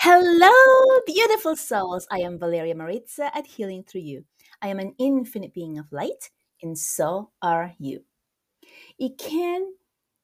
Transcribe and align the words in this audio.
Hello, 0.00 1.00
beautiful 1.06 1.56
souls. 1.56 2.06
I 2.08 2.20
am 2.20 2.38
Valeria 2.38 2.72
Maritza 2.76 3.36
at 3.36 3.48
Healing 3.48 3.82
Through 3.82 4.02
You. 4.02 4.24
I 4.62 4.68
am 4.68 4.78
an 4.78 4.94
infinite 4.96 5.52
being 5.52 5.76
of 5.76 5.90
light, 5.90 6.30
and 6.62 6.78
so 6.78 7.32
are 7.42 7.74
you. 7.80 8.04
It 9.00 9.18
can 9.18 9.72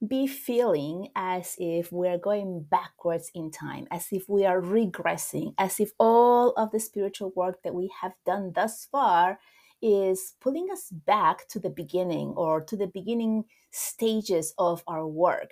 be 0.07 0.29
feeling 0.29 1.09
as 1.17 1.57
if 1.59 1.91
we're 1.91 2.19
going 2.19 2.65
backwards 2.71 3.33
in 3.35 3.51
time, 3.51 3.89
as 3.91 4.07
if 4.13 4.29
we 4.29 4.47
are 4.47 4.63
regressing, 4.63 5.55
as 5.59 5.81
if 5.81 5.91
all 5.99 6.51
of 6.51 6.71
the 6.71 6.79
spiritual 6.79 7.33
work 7.35 7.61
that 7.65 7.75
we 7.75 7.91
have 8.01 8.13
done 8.25 8.53
thus 8.55 8.87
far 8.93 9.41
is 9.83 10.35
pulling 10.41 10.69
us 10.71 10.89
back 11.05 11.49
to 11.49 11.59
the 11.59 11.69
beginning 11.69 12.29
or 12.37 12.61
to 12.61 12.77
the 12.77 12.87
beginning 12.87 13.45
stages 13.73 14.55
of 14.57 14.85
our 14.87 15.05
work. 15.05 15.51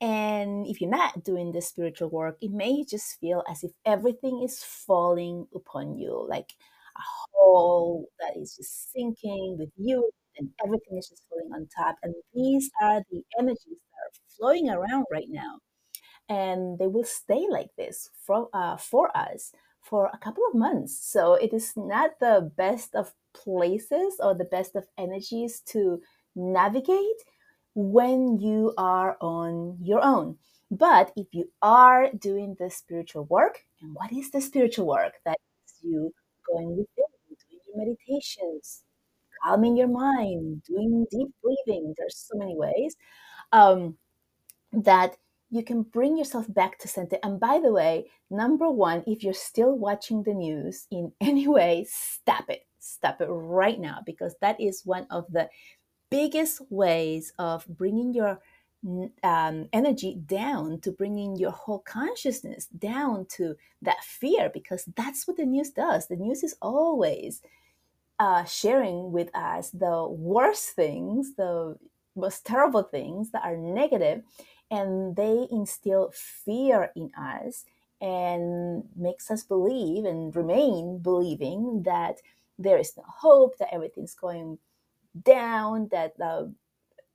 And 0.00 0.66
if 0.66 0.80
you're 0.80 0.90
not 0.90 1.24
doing 1.24 1.52
the 1.52 1.60
spiritual 1.62 2.08
work, 2.10 2.38
it 2.40 2.52
may 2.52 2.84
just 2.84 3.18
feel 3.20 3.42
as 3.50 3.64
if 3.64 3.72
everything 3.84 4.42
is 4.42 4.62
falling 4.62 5.46
upon 5.54 5.98
you, 5.98 6.26
like 6.28 6.54
a 6.96 7.00
hole 7.34 8.08
that 8.20 8.36
is 8.40 8.56
just 8.56 8.92
sinking 8.92 9.56
with 9.58 9.70
you, 9.76 10.10
and 10.36 10.50
everything 10.64 10.98
is 10.98 11.08
just 11.08 11.24
falling 11.28 11.50
on 11.52 11.68
top. 11.76 11.96
And 12.02 12.14
these 12.34 12.70
are 12.80 13.02
the 13.10 13.22
energies 13.38 13.58
that 13.90 13.98
are 14.06 14.12
flowing 14.36 14.70
around 14.70 15.06
right 15.10 15.28
now. 15.28 15.58
And 16.28 16.78
they 16.78 16.86
will 16.86 17.04
stay 17.04 17.46
like 17.48 17.70
this 17.76 18.10
for, 18.26 18.48
uh, 18.52 18.76
for 18.76 19.16
us 19.16 19.52
for 19.80 20.10
a 20.12 20.18
couple 20.18 20.44
of 20.46 20.54
months. 20.54 20.98
So 21.10 21.34
it 21.34 21.52
is 21.54 21.72
not 21.76 22.20
the 22.20 22.52
best 22.56 22.94
of 22.94 23.14
places 23.34 24.16
or 24.20 24.34
the 24.34 24.44
best 24.44 24.76
of 24.76 24.86
energies 24.98 25.60
to 25.68 26.02
navigate 26.36 27.22
when 27.78 28.40
you 28.40 28.74
are 28.76 29.16
on 29.20 29.78
your 29.80 30.04
own. 30.04 30.36
But 30.68 31.12
if 31.14 31.28
you 31.30 31.48
are 31.62 32.10
doing 32.12 32.56
the 32.58 32.70
spiritual 32.70 33.26
work, 33.26 33.60
and 33.80 33.94
what 33.94 34.12
is 34.12 34.32
the 34.32 34.40
spiritual 34.40 34.88
work? 34.88 35.12
That 35.24 35.38
is 35.64 35.74
you 35.82 36.12
going 36.52 36.70
within, 36.70 37.04
doing 37.28 37.60
your 37.68 37.86
meditations, 37.86 38.82
calming 39.44 39.76
your 39.76 39.86
mind, 39.86 40.64
doing 40.66 41.06
deep 41.08 41.28
breathing. 41.40 41.94
There's 41.96 42.16
so 42.16 42.36
many 42.36 42.56
ways 42.56 42.96
um, 43.52 43.96
that 44.72 45.16
you 45.48 45.62
can 45.62 45.82
bring 45.82 46.18
yourself 46.18 46.52
back 46.52 46.80
to 46.80 46.88
center. 46.88 47.16
And 47.22 47.38
by 47.38 47.60
the 47.62 47.72
way, 47.72 48.10
number 48.28 48.68
one, 48.68 49.04
if 49.06 49.22
you're 49.22 49.32
still 49.34 49.78
watching 49.78 50.24
the 50.24 50.34
news 50.34 50.88
in 50.90 51.12
any 51.20 51.46
way, 51.46 51.86
stop 51.88 52.50
it. 52.50 52.66
Stop 52.80 53.20
it 53.20 53.26
right 53.26 53.78
now 53.78 54.00
because 54.04 54.34
that 54.40 54.60
is 54.60 54.82
one 54.84 55.06
of 55.10 55.26
the 55.30 55.48
biggest 56.10 56.60
ways 56.70 57.32
of 57.38 57.66
bringing 57.68 58.12
your 58.12 58.40
um, 59.22 59.68
energy 59.72 60.16
down 60.26 60.80
to 60.80 60.92
bringing 60.92 61.36
your 61.36 61.50
whole 61.50 61.80
consciousness 61.80 62.66
down 62.66 63.26
to 63.26 63.56
that 63.82 64.02
fear 64.04 64.50
because 64.52 64.88
that's 64.96 65.26
what 65.26 65.36
the 65.36 65.44
news 65.44 65.70
does. 65.70 66.06
The 66.06 66.16
news 66.16 66.42
is 66.44 66.56
always 66.62 67.42
uh, 68.18 68.44
sharing 68.44 69.12
with 69.12 69.34
us 69.34 69.70
the 69.70 70.06
worst 70.08 70.70
things 70.70 71.34
the 71.36 71.76
most 72.16 72.44
terrible 72.44 72.82
things 72.82 73.30
that 73.30 73.44
are 73.44 73.56
negative 73.56 74.22
and 74.70 75.14
they 75.16 75.46
instill 75.50 76.12
fear 76.12 76.90
in 76.96 77.10
us 77.16 77.64
and 78.00 78.82
makes 78.96 79.30
us 79.30 79.42
believe 79.44 80.04
and 80.04 80.34
remain 80.34 80.98
believing 80.98 81.82
that 81.84 82.16
there 82.58 82.78
is 82.78 82.96
no 82.96 83.04
hope 83.06 83.56
that 83.58 83.72
everything's 83.72 84.14
going 84.14 84.58
down 85.24 85.88
that 85.92 86.12
uh, 86.22 86.44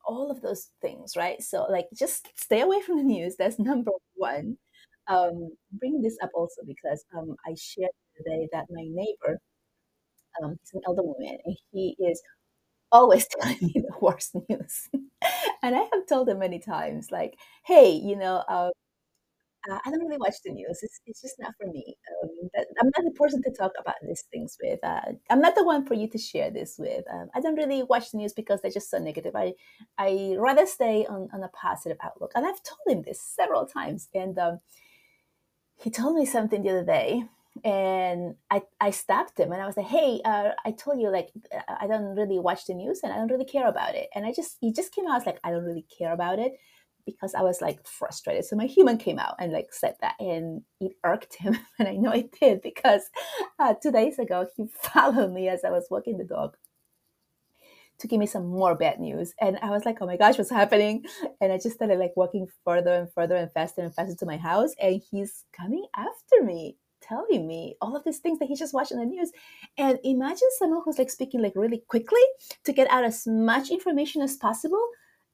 all 0.06 0.32
of 0.32 0.42
those 0.42 0.70
things 0.82 1.16
right? 1.18 1.42
So 1.44 1.66
like 1.70 1.88
just 1.96 2.28
stay 2.36 2.62
away 2.62 2.82
from 2.82 2.98
the 2.98 3.04
news. 3.04 3.36
That's 3.38 3.60
number 3.72 3.92
one. 4.16 4.58
Um 5.08 5.52
bring 5.74 6.02
this 6.02 6.18
up 6.24 6.32
also 6.36 6.62
because 6.68 7.06
um 7.18 7.36
i 7.48 7.56
shared 7.58 7.92
today 8.18 8.48
that 8.54 8.66
my 8.72 8.84
neighbor 8.90 9.40
um 10.44 10.56
he's 10.62 10.74
an 10.74 10.82
elder 10.88 11.04
woman 11.04 11.38
and 11.46 11.58
he 11.72 11.96
is 12.00 12.22
always 12.92 13.28
telling 13.42 13.58
me 13.62 13.74
the 13.76 13.96
worst 14.02 14.36
news. 14.50 14.90
And 15.64 15.76
i 15.76 15.80
have 15.94 16.08
told 16.10 16.30
him 16.30 16.40
many 16.40 16.60
times 16.60 17.12
like 17.12 17.36
hey 17.66 17.92
you 17.92 18.16
know 18.18 18.44
uh, 18.50 18.70
uh, 19.70 19.80
I 19.86 19.90
don't 19.92 20.00
really 20.00 20.18
watch 20.18 20.36
the 20.44 20.52
news. 20.52 20.80
It's, 20.82 21.00
it's 21.06 21.22
just 21.22 21.36
not 21.40 21.54
for 21.60 21.68
me. 21.68 21.96
Um, 22.24 22.50
that, 22.54 22.68
I'm 22.82 22.88
not 22.88 23.06
the 23.06 23.18
person 23.18 23.42
to 23.44 23.52
talk 23.52 23.72
about 23.80 23.96
these 24.06 24.24
things 24.32 24.58
with. 24.62 24.80
Uh, 24.84 25.02
I'm 25.30 25.42
not 25.42 25.56
the 25.56 25.64
one 25.64 25.86
for 25.86 25.94
you 25.94 26.08
to 26.10 26.18
share 26.18 26.52
this 26.52 26.76
with. 26.78 27.06
Um, 27.12 27.30
I 27.34 27.42
don't 27.42 27.56
really 27.56 27.84
watch 27.84 28.12
the 28.12 28.18
news 28.18 28.34
because 28.34 28.62
they're 28.62 28.72
just 28.72 28.90
so 28.90 28.98
negative. 28.98 29.36
I 29.36 29.54
I 29.98 30.36
rather 30.38 30.66
stay 30.66 31.06
on, 31.06 31.30
on 31.34 31.44
a 31.44 31.50
positive 31.50 31.98
outlook. 32.04 32.32
And 32.36 32.46
I've 32.46 32.62
told 32.64 32.98
him 32.98 33.04
this 33.04 33.22
several 33.22 33.66
times. 33.66 34.10
And 34.14 34.38
um, 34.38 34.60
he 35.78 35.90
told 35.90 36.16
me 36.16 36.26
something 36.26 36.62
the 36.64 36.70
other 36.70 36.86
day. 36.86 37.26
And 37.64 38.36
I, 38.50 38.64
I 38.82 38.90
stopped 38.90 39.40
him 39.40 39.52
and 39.52 39.62
I 39.62 39.68
was 39.68 39.78
like, 39.78 39.86
hey, 39.86 40.20
uh, 40.26 40.50
I 40.66 40.72
told 40.72 41.00
you, 41.00 41.12
like, 41.12 41.30
I 41.68 41.86
don't 41.86 42.16
really 42.16 42.40
watch 42.40 42.66
the 42.66 42.74
news 42.74 43.02
and 43.04 43.14
I 43.14 43.18
don't 43.18 43.30
really 43.30 43.46
care 43.46 43.68
about 43.68 43.94
it. 43.94 44.10
And 44.16 44.26
I 44.26 44.34
just, 44.34 44.58
he 44.60 44.74
just 44.74 44.92
came 44.92 45.06
out, 45.06 45.12
I 45.12 45.18
was 45.18 45.26
like, 45.28 45.40
I 45.44 45.52
don't 45.52 45.64
really 45.64 45.86
care 45.96 46.14
about 46.14 46.40
it 46.40 46.54
because 47.06 47.34
I 47.34 47.42
was 47.42 47.62
like 47.62 47.86
frustrated. 47.86 48.46
So 48.46 48.56
my 48.56 48.66
human 48.66 48.98
came 48.98 49.20
out 49.20 49.36
and 49.40 49.52
like 49.52 49.74
said 49.74 49.96
that, 50.02 50.16
and 50.20 50.62
it 50.80 50.94
irked 51.04 51.36
him, 51.36 51.58
and 51.80 51.88
I 51.88 51.96
know 51.96 52.12
it 52.12 52.34
did 52.40 52.62
because 52.62 53.04
uh, 53.60 53.74
two 53.82 53.92
days 53.92 54.20
ago 54.20 54.48
he 54.56 54.68
followed 54.82 55.34
me 55.34 55.48
as 55.50 55.64
I 55.64 55.72
was 55.72 55.88
walking 55.90 56.18
the 56.18 56.24
dog 56.24 56.56
to 58.00 58.08
give 58.08 58.20
me 58.20 58.26
some 58.26 58.48
more 58.48 58.76
bad 58.76 59.00
news, 59.00 59.34
and 59.40 59.58
I 59.62 59.70
was 59.70 59.86
like, 59.86 59.98
"Oh 60.02 60.06
my 60.06 60.18
gosh, 60.18 60.38
what's 60.38 60.50
happening?" 60.50 61.06
And 61.42 61.52
I 61.52 61.58
just 61.58 61.76
started 61.76 62.00
like 62.00 62.14
walking 62.16 62.48
further 62.66 62.94
and 62.94 63.12
further 63.14 63.36
and 63.36 63.52
faster 63.52 63.82
and 63.82 63.94
faster 63.94 64.16
to 64.16 64.26
my 64.26 64.38
house, 64.38 64.74
and 64.82 65.02
he's 65.12 65.46
coming 65.56 65.86
after 65.96 66.44
me 66.44 66.78
telling 67.04 67.46
me 67.46 67.76
all 67.82 67.96
of 67.96 68.04
these 68.06 68.20
things 68.20 68.40
that 68.40 68.48
he 68.48 68.56
just 68.56 68.74
watched 68.74 68.94
on 68.94 69.00
the 69.00 69.06
news. 69.06 69.32
And 69.78 70.00
imagine 70.04 70.48
someone 70.58 70.82
who's 70.84 70.98
like 70.98 71.10
speaking 71.10 71.42
like 71.42 71.54
really 71.56 71.84
quickly 71.90 72.22
to 72.64 72.72
get 72.72 72.90
out 72.90 73.04
as 73.04 73.28
much 73.28 73.70
information 73.70 74.22
as 74.22 74.38
possible 74.38 74.82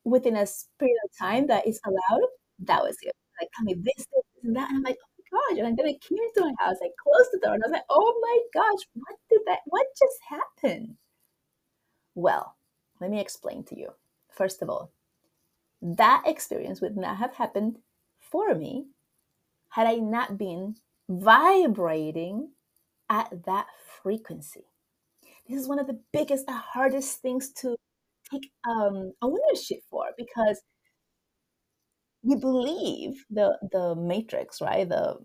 within 0.09 0.35
a 0.35 0.45
period 0.79 0.97
of 1.05 1.17
time 1.17 1.47
that 1.47 1.67
is 1.67 1.79
allowed, 1.85 2.27
that 2.59 2.83
was 2.83 2.97
it. 3.01 3.13
Like, 3.39 3.49
tell 3.55 3.65
me 3.65 3.73
this, 3.75 3.95
this, 3.97 4.23
and 4.43 4.55
that. 4.55 4.69
And 4.69 4.77
I'm 4.77 4.83
like, 4.83 4.97
oh 5.01 5.07
my 5.17 5.55
gosh. 5.55 5.65
And 5.65 5.77
then 5.77 5.85
I 5.85 5.95
came 6.01 6.17
into 6.17 6.41
my 6.41 6.53
house, 6.59 6.75
I 6.81 6.89
closed 7.01 7.29
the 7.31 7.39
door, 7.43 7.53
and 7.53 7.63
I 7.63 7.67
was 7.67 7.73
like, 7.73 7.85
oh 7.89 8.19
my 8.21 8.39
gosh, 8.53 8.83
what 8.93 9.15
did 9.29 9.41
that, 9.47 9.59
what 9.65 9.85
just 9.97 10.19
happened? 10.29 10.95
Well, 12.15 12.55
let 12.99 13.11
me 13.11 13.19
explain 13.19 13.63
to 13.65 13.77
you. 13.77 13.89
First 14.31 14.61
of 14.61 14.69
all, 14.69 14.91
that 15.81 16.23
experience 16.25 16.81
would 16.81 16.97
not 16.97 17.17
have 17.17 17.33
happened 17.33 17.77
for 18.19 18.53
me 18.53 18.87
had 19.69 19.87
I 19.87 19.95
not 19.95 20.37
been 20.37 20.75
vibrating 21.07 22.49
at 23.09 23.45
that 23.45 23.67
frequency. 24.01 24.65
This 25.47 25.59
is 25.59 25.67
one 25.67 25.79
of 25.79 25.87
the 25.87 25.99
biggest, 26.11 26.45
the 26.45 26.53
hardest 26.53 27.21
things 27.21 27.51
to 27.53 27.75
take 28.31 28.51
um, 28.67 29.13
ownership 29.21 29.79
for 29.89 30.05
because 30.17 30.61
we 32.23 32.35
believe 32.35 33.25
the 33.29 33.57
the 33.71 33.95
matrix, 33.95 34.61
right? 34.61 34.87
The 34.87 35.17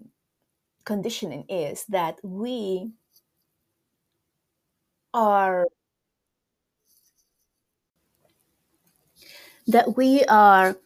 conditioning 0.84 1.46
is 1.48 1.84
that 1.88 2.18
we 2.24 2.92
are 5.14 5.66
that 9.66 9.96
we 9.96 10.24
are 10.24 10.76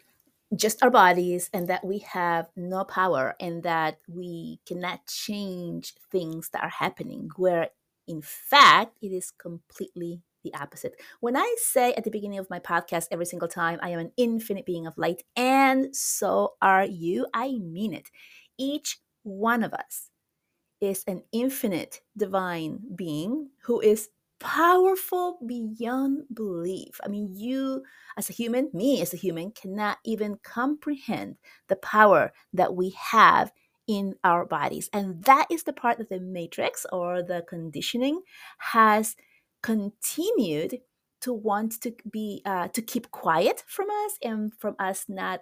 just 0.57 0.83
our 0.83 0.91
bodies 0.91 1.51
and 1.53 1.69
that 1.69 1.85
we 1.85 1.99
have 2.01 2.49
no 2.57 2.85
power 2.85 3.35
and 3.41 3.63
that 3.65 3.99
we 4.09 4.61
cannot 4.67 5.07
change 5.07 5.95
things 6.11 6.51
that 6.51 6.63
are 6.63 6.71
happening 6.71 7.31
where 7.37 7.71
in 8.09 8.23
fact 8.23 8.97
it 9.03 9.13
is 9.13 9.33
completely 9.33 10.23
the 10.43 10.55
opposite. 10.55 10.95
When 11.21 11.37
I 11.37 11.55
say 11.59 11.95
at 11.95 12.05
the 12.05 12.11
beginning 12.11 12.39
of 12.39 12.51
my 12.51 12.59
podcast 12.59 13.07
every 13.11 13.27
single 13.27 13.49
time, 13.49 13.79
I 13.83 13.91
am 13.91 13.99
an 13.99 14.13
infinite 14.17 14.67
being 14.67 14.87
of 14.87 14.99
light, 14.99 15.23
and 15.37 15.95
so 15.95 16.55
are 16.63 16.85
you, 16.85 17.27
I 17.35 17.59
mean 17.59 17.93
it. 17.93 18.11
Each 18.59 18.99
one 19.23 19.63
of 19.63 19.73
us 19.73 20.11
is 20.81 21.05
an 21.07 21.23
infinite 21.33 22.01
divine 22.17 22.81
being 22.95 23.51
who 23.63 23.81
is 23.81 24.11
powerful 24.41 25.39
beyond 25.47 26.23
belief. 26.33 27.01
I 27.05 27.09
mean, 27.09 27.35
you 27.35 27.83
as 28.17 28.31
a 28.31 28.33
human, 28.33 28.71
me 28.73 29.03
as 29.03 29.13
a 29.13 29.17
human, 29.17 29.51
cannot 29.51 29.99
even 30.05 30.39
comprehend 30.43 31.37
the 31.69 31.77
power 31.77 32.33
that 32.53 32.75
we 32.75 32.95
have 33.11 33.53
in 33.89 34.15
our 34.23 34.45
bodies. 34.45 34.89
And 34.93 35.25
that 35.25 35.47
is 35.51 35.65
the 35.65 35.73
part 35.73 35.99
that 35.99 36.11
the 36.11 36.21
matrix 36.21 36.87
or 36.93 37.23
the 37.23 37.45
conditioning 37.49 38.21
has 38.59 39.17
continued 39.63 40.81
to 41.21 41.33
want 41.33 41.81
to 41.83 41.93
be 42.11 42.43
uh, 42.45 42.69
to 42.69 42.83
keep 42.83 43.11
quiet 43.11 43.65
from 43.67 43.89
us 43.91 44.13
and 44.23 44.53
from 44.55 44.77
us 44.79 45.05
not 45.09 45.41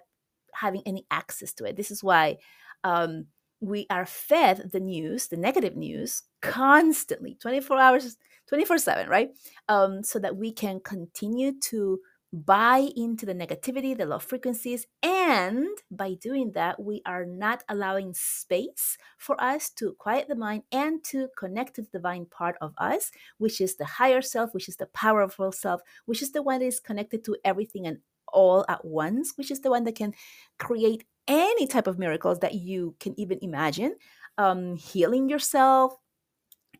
having 0.53 0.81
any 0.85 1.05
access 1.11 1.53
to 1.53 1.65
it. 1.65 1.77
This 1.77 1.91
is 1.91 2.03
why 2.03 2.37
um, 2.83 3.25
we 3.59 3.85
are 3.89 4.05
fed 4.05 4.69
the 4.71 4.79
news, 4.79 5.27
the 5.27 5.37
negative 5.37 5.75
news, 5.75 6.23
constantly, 6.41 7.37
24 7.39 7.79
hours, 7.79 8.17
24 8.47 8.77
7, 8.77 9.09
right? 9.09 9.29
Um, 9.69 10.03
so 10.03 10.19
that 10.19 10.35
we 10.35 10.51
can 10.51 10.79
continue 10.79 11.53
to 11.65 11.99
buy 12.33 12.89
into 12.95 13.25
the 13.25 13.33
negativity, 13.33 13.97
the 13.97 14.05
low 14.05 14.19
frequencies. 14.19 14.85
And 15.01 15.69
by 15.89 16.15
doing 16.15 16.51
that, 16.53 16.81
we 16.81 17.01
are 17.05 17.25
not 17.25 17.63
allowing 17.69 18.13
space 18.13 18.97
for 19.17 19.41
us 19.41 19.69
to 19.71 19.95
quiet 19.97 20.27
the 20.27 20.35
mind 20.35 20.63
and 20.71 21.03
to 21.05 21.29
connect 21.37 21.75
to 21.75 21.83
the 21.83 21.89
divine 21.91 22.25
part 22.25 22.57
of 22.61 22.73
us, 22.77 23.11
which 23.37 23.61
is 23.61 23.77
the 23.77 23.85
higher 23.85 24.21
self, 24.21 24.53
which 24.53 24.67
is 24.67 24.75
the 24.75 24.87
powerful 24.87 25.51
self, 25.51 25.81
which 26.05 26.21
is 26.21 26.31
the 26.31 26.43
one 26.43 26.59
that 26.59 26.65
is 26.65 26.79
connected 26.79 27.23
to 27.25 27.37
everything 27.45 27.87
and 27.87 27.99
all 28.33 28.65
at 28.67 28.83
once, 28.83 29.33
which 29.37 29.49
is 29.49 29.61
the 29.61 29.69
one 29.69 29.85
that 29.85 29.95
can 29.95 30.13
create 30.59 31.05
any 31.27 31.67
type 31.67 31.87
of 31.87 31.99
miracles 31.99 32.39
that 32.39 32.55
you 32.55 32.95
can 32.99 33.17
even 33.19 33.39
imagine, 33.41 33.95
um, 34.37 34.75
healing 34.75 35.29
yourself, 35.29 35.95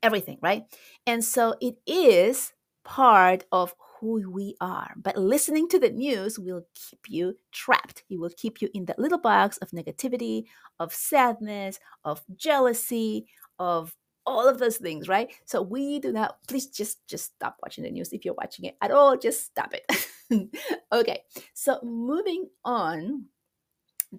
everything, 0.04 0.38
right? 0.42 0.64
And 1.06 1.24
so 1.24 1.56
it 1.62 1.78
is 1.86 2.54
part 2.84 3.46
of 3.52 3.74
who 4.00 4.30
we 4.30 4.56
are. 4.62 4.94
But 4.98 5.18
listening 5.18 5.68
to 5.70 5.80
the 5.80 5.90
news 5.90 6.38
will 6.40 6.64
keep 6.76 7.00
you 7.08 7.38
trapped. 7.52 8.04
It 8.10 8.20
will 8.20 8.32
keep 8.36 8.62
you 8.62 8.70
in 8.74 8.86
that 8.86 9.00
little 9.00 9.18
box 9.18 9.58
of 9.58 9.72
negativity, 9.72 10.46
of 10.80 10.94
sadness, 10.94 11.80
of 12.04 12.22
jealousy, 12.36 13.28
of 13.60 13.96
all 14.26 14.48
of 14.48 14.60
those 14.60 14.78
things, 14.78 15.08
right? 15.08 15.32
So 15.46 15.62
we 15.62 16.00
do 16.00 16.12
not 16.12 16.38
please 16.48 16.68
just 16.68 17.08
just 17.08 17.36
stop 17.36 17.58
watching 17.64 17.84
the 17.84 17.92
news 17.92 18.12
if 18.12 18.26
you're 18.26 18.34
watching 18.34 18.66
it 18.66 18.76
at 18.82 18.92
all, 18.92 19.18
just 19.18 19.46
stop 19.46 19.74
it. 19.74 20.58
okay. 20.92 21.22
So 21.54 21.80
moving 21.82 22.50
on 22.66 23.26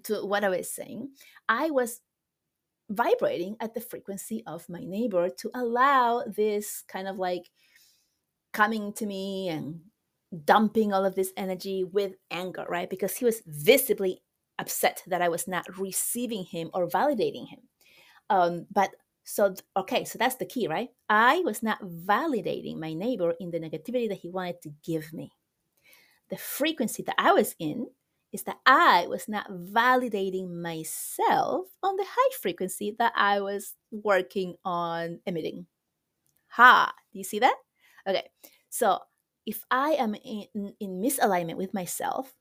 to 0.03 0.25
what 0.25 0.43
I 0.43 0.49
was 0.49 0.71
saying, 0.71 1.09
I 1.47 1.69
was 1.69 2.01
vibrating 2.89 3.55
at 3.59 3.75
the 3.75 3.81
frequency 3.81 4.43
of 4.47 4.67
my 4.67 4.79
neighbor 4.79 5.29
to 5.29 5.51
allow 5.53 6.23
this 6.25 6.83
kind 6.87 7.07
of 7.07 7.17
like 7.17 7.49
coming 8.53 8.93
to 8.93 9.05
me 9.05 9.49
and 9.49 9.79
dumping 10.45 10.93
all 10.93 11.05
of 11.05 11.15
this 11.15 11.31
energy 11.37 11.83
with 11.83 12.13
anger, 12.31 12.65
right? 12.69 12.89
Because 12.89 13.15
he 13.15 13.25
was 13.25 13.41
visibly 13.45 14.21
upset 14.59 15.01
that 15.07 15.21
I 15.21 15.29
was 15.29 15.47
not 15.47 15.77
receiving 15.77 16.43
him 16.43 16.69
or 16.73 16.87
validating 16.87 17.47
him. 17.47 17.59
Um, 18.29 18.67
but 18.71 18.91
so, 19.23 19.53
okay, 19.77 20.05
so 20.05 20.17
that's 20.17 20.35
the 20.35 20.45
key, 20.45 20.67
right? 20.67 20.89
I 21.09 21.39
was 21.39 21.63
not 21.63 21.81
validating 21.81 22.77
my 22.79 22.93
neighbor 22.93 23.33
in 23.39 23.51
the 23.51 23.59
negativity 23.59 24.09
that 24.09 24.19
he 24.19 24.29
wanted 24.29 24.61
to 24.63 24.73
give 24.83 25.13
me. 25.13 25.31
The 26.29 26.37
frequency 26.37 27.03
that 27.03 27.15
I 27.17 27.33
was 27.33 27.55
in 27.59 27.87
is 28.31 28.43
that 28.43 28.57
I 28.65 29.07
was 29.07 29.27
not 29.27 29.49
validating 29.49 30.61
myself 30.61 31.67
on 31.81 31.95
the 31.95 32.05
high 32.07 32.35
frequency 32.41 32.95
that 32.99 33.13
I 33.15 33.41
was 33.41 33.75
working 33.91 34.55
on 34.63 35.19
emitting. 35.25 35.65
Ha, 36.49 36.91
do 37.11 37.17
you 37.17 37.23
see 37.23 37.39
that? 37.39 37.55
Okay, 38.09 38.27
so 38.69 38.99
if 39.45 39.63
I 39.69 39.91
am 39.91 40.15
in, 40.15 40.73
in 40.79 41.01
misalignment 41.01 41.57
with 41.57 41.73
myself, 41.73 42.33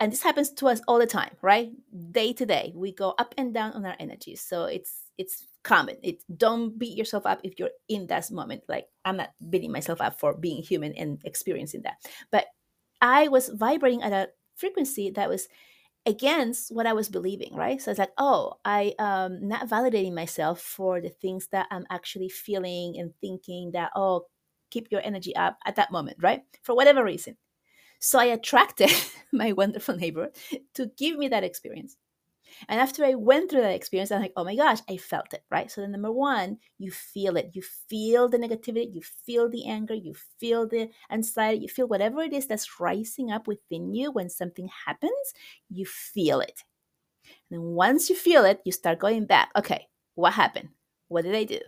and 0.00 0.12
this 0.12 0.22
happens 0.22 0.52
to 0.52 0.68
us 0.68 0.80
all 0.86 0.98
the 0.98 1.06
time, 1.06 1.36
right? 1.42 1.70
Day 2.12 2.32
to 2.34 2.46
day, 2.46 2.72
we 2.74 2.92
go 2.92 3.14
up 3.18 3.34
and 3.36 3.52
down 3.52 3.72
on 3.72 3.84
our 3.84 3.96
energies. 3.98 4.40
So 4.40 4.64
it's 4.64 5.10
it's 5.18 5.48
common. 5.64 5.96
It 6.02 6.22
don't 6.34 6.78
beat 6.78 6.96
yourself 6.96 7.26
up 7.26 7.40
if 7.42 7.58
you're 7.58 7.70
in 7.88 8.06
that 8.06 8.30
moment. 8.30 8.62
Like 8.68 8.86
I'm 9.04 9.16
not 9.16 9.30
beating 9.50 9.72
myself 9.72 10.00
up 10.00 10.20
for 10.20 10.34
being 10.34 10.62
human 10.62 10.94
and 10.94 11.20
experiencing 11.24 11.82
that. 11.82 11.96
But 12.30 12.46
I 13.02 13.28
was 13.28 13.48
vibrating 13.48 14.02
at 14.02 14.12
a 14.12 14.28
frequency 14.54 15.10
that 15.10 15.28
was 15.28 15.48
against 16.06 16.74
what 16.74 16.86
I 16.86 16.92
was 16.92 17.08
believing, 17.08 17.54
right? 17.54 17.82
So 17.82 17.90
it's 17.90 17.98
like, 17.98 18.12
oh, 18.18 18.54
I 18.64 18.94
am 18.98 19.46
not 19.46 19.68
validating 19.68 20.14
myself 20.14 20.60
for 20.60 21.00
the 21.00 21.10
things 21.10 21.48
that 21.48 21.66
I'm 21.70 21.86
actually 21.90 22.28
feeling 22.28 22.94
and 22.98 23.12
thinking 23.20 23.72
that, 23.72 23.90
oh, 23.94 24.26
keep 24.70 24.88
your 24.90 25.00
energy 25.04 25.34
up 25.36 25.58
at 25.66 25.76
that 25.76 25.92
moment, 25.92 26.18
right? 26.20 26.42
For 26.62 26.74
whatever 26.74 27.04
reason. 27.04 27.36
So 28.00 28.18
I 28.18 28.26
attracted 28.26 28.90
my 29.32 29.52
wonderful 29.52 29.96
neighbor 29.96 30.30
to 30.74 30.90
give 30.96 31.18
me 31.18 31.28
that 31.28 31.44
experience. 31.44 31.96
And 32.68 32.80
after 32.80 33.04
I 33.04 33.14
went 33.14 33.50
through 33.50 33.60
that 33.60 33.74
experience, 33.74 34.10
I'm 34.10 34.22
like, 34.22 34.32
oh 34.36 34.44
my 34.44 34.56
gosh, 34.56 34.78
I 34.88 34.96
felt 34.96 35.32
it, 35.34 35.42
right? 35.50 35.70
So, 35.70 35.80
the 35.82 35.88
number 35.88 36.10
one, 36.10 36.58
you 36.78 36.90
feel 36.90 37.36
it. 37.36 37.50
You 37.52 37.62
feel 37.62 38.28
the 38.28 38.38
negativity, 38.38 38.92
you 38.94 39.02
feel 39.02 39.48
the 39.48 39.66
anger, 39.66 39.94
you 39.94 40.14
feel 40.40 40.66
the 40.66 40.90
anxiety, 41.10 41.62
you 41.62 41.68
feel 41.68 41.86
whatever 41.88 42.22
it 42.22 42.32
is 42.32 42.46
that's 42.46 42.80
rising 42.80 43.30
up 43.30 43.46
within 43.46 43.94
you 43.94 44.10
when 44.10 44.30
something 44.30 44.68
happens, 44.86 45.34
you 45.68 45.84
feel 45.86 46.40
it. 46.40 46.64
And 47.50 47.60
then 47.60 47.62
once 47.74 48.08
you 48.10 48.16
feel 48.16 48.44
it, 48.44 48.60
you 48.64 48.72
start 48.72 48.98
going 48.98 49.26
back. 49.26 49.50
Okay, 49.56 49.86
what 50.14 50.32
happened? 50.32 50.70
What 51.08 51.24
did 51.24 51.34
I 51.34 51.44
do? 51.44 51.60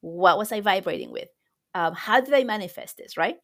What 0.00 0.38
was 0.38 0.52
I 0.52 0.60
vibrating 0.60 1.12
with? 1.12 1.28
Um, 1.76 1.94
how 1.94 2.20
do 2.20 2.30
they 2.30 2.44
manifest 2.44 2.96
this, 2.96 3.16
right? 3.16 3.36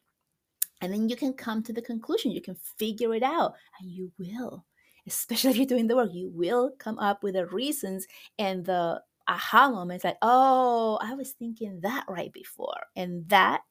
And 0.81 0.91
then 0.91 1.07
you 1.07 1.15
can 1.15 1.33
come 1.33 1.61
to 1.63 1.73
the 1.73 1.81
conclusion. 1.81 2.31
You 2.31 2.41
can 2.41 2.55
figure 2.77 3.13
it 3.13 3.23
out, 3.23 3.53
and 3.79 3.89
you 3.89 4.11
will 4.17 4.65
especially 5.07 5.51
if 5.51 5.57
you're 5.57 5.65
doing 5.65 5.87
the 5.87 5.95
work, 5.95 6.13
you 6.13 6.29
will 6.29 6.71
come 6.79 6.99
up 6.99 7.23
with 7.23 7.35
the 7.35 7.45
reasons 7.47 8.07
and 8.39 8.65
the 8.65 9.01
aha 9.27 9.69
moments 9.69 10.03
like, 10.03 10.17
oh, 10.21 10.99
I 11.01 11.13
was 11.13 11.31
thinking 11.31 11.79
that 11.81 12.05
right 12.07 12.31
before. 12.33 12.81
And 12.95 13.27
that 13.29 13.61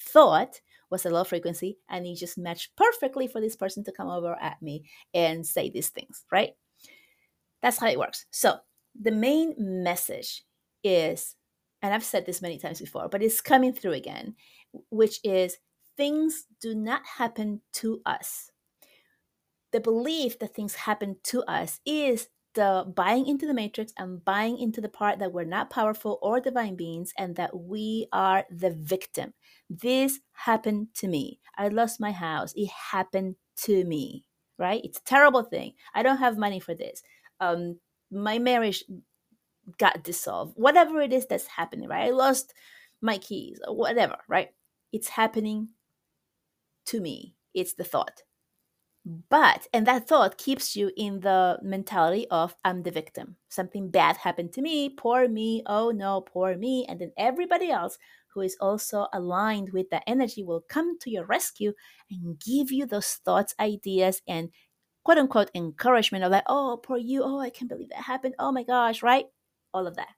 thought 0.00 0.60
was 0.90 1.06
a 1.06 1.10
low 1.10 1.24
frequency 1.24 1.78
and 1.88 2.06
it 2.06 2.16
just 2.16 2.38
matched 2.38 2.74
perfectly 2.76 3.26
for 3.26 3.40
this 3.40 3.56
person 3.56 3.84
to 3.84 3.92
come 3.92 4.08
over 4.08 4.36
at 4.40 4.60
me 4.60 4.84
and 5.14 5.46
say 5.46 5.70
these 5.70 5.90
things, 5.90 6.24
right? 6.30 6.50
That's 7.62 7.78
how 7.78 7.88
it 7.88 7.98
works. 7.98 8.26
So 8.30 8.56
the 9.00 9.12
main 9.12 9.54
message 9.58 10.42
is, 10.82 11.36
and 11.82 11.92
I've 11.94 12.04
said 12.04 12.26
this 12.26 12.42
many 12.42 12.58
times 12.58 12.80
before, 12.80 13.08
but 13.08 13.22
it's 13.22 13.40
coming 13.40 13.72
through 13.72 13.92
again, 13.92 14.36
which 14.90 15.20
is 15.24 15.58
things 15.96 16.46
do 16.60 16.74
not 16.74 17.02
happen 17.04 17.60
to 17.74 18.00
us 18.06 18.50
the 19.72 19.80
belief 19.80 20.38
that 20.38 20.54
things 20.54 20.74
happen 20.74 21.16
to 21.24 21.42
us 21.44 21.80
is 21.84 22.28
the 22.54 22.84
buying 22.94 23.26
into 23.26 23.46
the 23.46 23.54
matrix 23.54 23.92
and 23.98 24.22
buying 24.24 24.58
into 24.58 24.80
the 24.80 24.88
part 24.88 25.18
that 25.18 25.32
we're 25.32 25.44
not 25.44 25.70
powerful 25.70 26.18
or 26.20 26.38
divine 26.38 26.76
beings 26.76 27.12
and 27.18 27.34
that 27.36 27.58
we 27.58 28.06
are 28.12 28.44
the 28.50 28.70
victim. 28.70 29.32
This 29.70 30.20
happened 30.32 30.88
to 30.96 31.08
me. 31.08 31.40
I 31.56 31.68
lost 31.68 31.98
my 31.98 32.12
house. 32.12 32.52
It 32.54 32.68
happened 32.68 33.36
to 33.62 33.84
me, 33.84 34.24
right? 34.58 34.82
It's 34.84 34.98
a 34.98 35.04
terrible 35.04 35.42
thing. 35.42 35.72
I 35.94 36.02
don't 36.02 36.18
have 36.18 36.36
money 36.36 36.60
for 36.60 36.74
this. 36.74 37.02
Um, 37.40 37.80
my 38.10 38.38
marriage 38.38 38.84
got 39.78 40.02
dissolved. 40.02 40.54
Whatever 40.56 41.00
it 41.00 41.12
is 41.12 41.26
that's 41.26 41.46
happening, 41.46 41.88
right? 41.88 42.06
I 42.06 42.10
lost 42.10 42.52
my 43.00 43.18
keys 43.18 43.60
or 43.66 43.76
whatever, 43.76 44.16
right? 44.28 44.50
It's 44.92 45.08
happening 45.08 45.68
to 46.86 47.00
me. 47.00 47.34
It's 47.54 47.74
the 47.74 47.84
thought. 47.84 48.22
But, 49.04 49.66
and 49.72 49.84
that 49.88 50.06
thought 50.06 50.38
keeps 50.38 50.76
you 50.76 50.92
in 50.96 51.20
the 51.20 51.58
mentality 51.60 52.28
of, 52.30 52.54
I'm 52.64 52.84
the 52.84 52.92
victim. 52.92 53.36
Something 53.48 53.90
bad 53.90 54.16
happened 54.16 54.52
to 54.52 54.62
me, 54.62 54.90
poor 54.90 55.26
me, 55.26 55.62
oh 55.66 55.90
no, 55.90 56.20
poor 56.20 56.56
me. 56.56 56.86
And 56.88 57.00
then 57.00 57.12
everybody 57.16 57.70
else 57.70 57.98
who 58.28 58.42
is 58.42 58.56
also 58.60 59.08
aligned 59.12 59.72
with 59.72 59.90
that 59.90 60.04
energy 60.06 60.44
will 60.44 60.64
come 60.68 60.98
to 61.00 61.10
your 61.10 61.26
rescue 61.26 61.72
and 62.10 62.38
give 62.38 62.70
you 62.70 62.86
those 62.86 63.18
thoughts, 63.24 63.54
ideas, 63.58 64.22
and 64.28 64.50
quote 65.04 65.18
unquote 65.18 65.50
encouragement 65.54 66.22
of 66.22 66.30
like, 66.30 66.44
oh, 66.46 66.80
poor 66.80 66.96
you, 66.96 67.22
oh, 67.24 67.40
I 67.40 67.50
can't 67.50 67.68
believe 67.68 67.88
that 67.88 68.04
happened, 68.04 68.36
oh 68.38 68.52
my 68.52 68.62
gosh, 68.62 69.02
right? 69.02 69.26
All 69.74 69.86
of 69.86 69.96
that. 69.96 70.14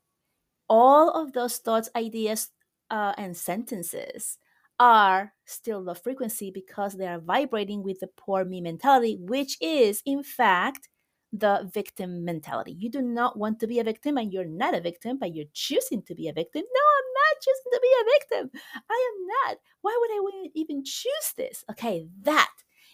All 0.68 1.10
of 1.10 1.32
those 1.32 1.58
thoughts, 1.58 1.90
ideas, 1.94 2.48
uh, 2.90 3.14
and 3.18 3.36
sentences 3.36 4.38
are 4.80 5.32
still 5.44 5.80
low 5.80 5.94
frequency 5.94 6.50
because 6.50 6.94
they 6.94 7.06
are 7.06 7.20
vibrating 7.20 7.82
with 7.82 8.00
the 8.00 8.08
poor 8.16 8.44
me 8.44 8.60
mentality, 8.60 9.16
which 9.20 9.56
is, 9.60 10.02
in 10.04 10.22
fact, 10.22 10.88
the 11.32 11.68
victim 11.72 12.24
mentality. 12.24 12.76
You 12.78 12.90
do 12.90 13.02
not 13.02 13.36
want 13.38 13.58
to 13.60 13.66
be 13.66 13.80
a 13.80 13.84
victim 13.84 14.16
and 14.16 14.32
you're 14.32 14.44
not 14.44 14.74
a 14.74 14.80
victim, 14.80 15.18
but 15.18 15.34
you're 15.34 15.46
choosing 15.52 16.02
to 16.02 16.14
be 16.14 16.28
a 16.28 16.32
victim. 16.32 16.62
No, 16.62 16.80
I'm 16.98 17.12
not 17.14 17.42
choosing 17.42 17.72
to 17.72 17.80
be 17.82 17.88
a 18.00 18.04
victim. 18.12 18.60
I 18.88 19.10
am 19.10 19.26
not. 19.26 19.58
Why 19.80 19.98
would 20.00 20.10
I 20.10 20.48
even 20.54 20.84
choose 20.84 21.32
this? 21.36 21.64
Okay, 21.70 22.06
that 22.22 22.52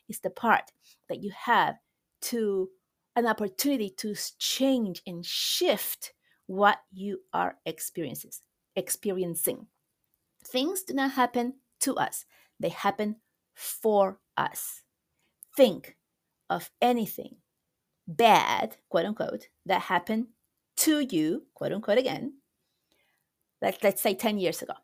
is 0.09 0.21
the 0.21 0.31
part 0.31 0.73
that 1.09 1.23
you 1.23 1.31
have 1.37 1.77
to 2.23 2.71
an 3.17 3.27
opportunity 3.27 3.91
to 3.99 4.15
change 4.39 5.03
and 5.07 5.25
shift 5.25 6.13
what 6.51 6.79
you 6.93 7.21
are 7.33 7.57
experiencing. 7.65 8.33
Experiencing. 8.75 9.69
Things 10.45 10.83
do 10.83 10.95
not 10.95 11.13
happen 11.13 11.55
to 11.83 11.95
us, 11.95 12.25
they 12.59 12.71
happen 12.71 13.17
for 13.55 14.19
us. 14.37 14.83
Think 15.57 15.97
of 16.49 16.71
anything 16.83 17.37
bad, 18.09 18.77
quote 18.89 19.05
unquote, 19.05 19.47
that 19.67 19.83
happened 19.83 20.27
to 20.79 21.01
you, 21.01 21.47
quote 21.55 21.73
unquote, 21.73 21.99
again, 21.99 22.35
like 23.63 23.79
let's 23.85 24.03
say 24.03 24.15
10 24.15 24.39
years 24.39 24.61
ago. 24.61 24.75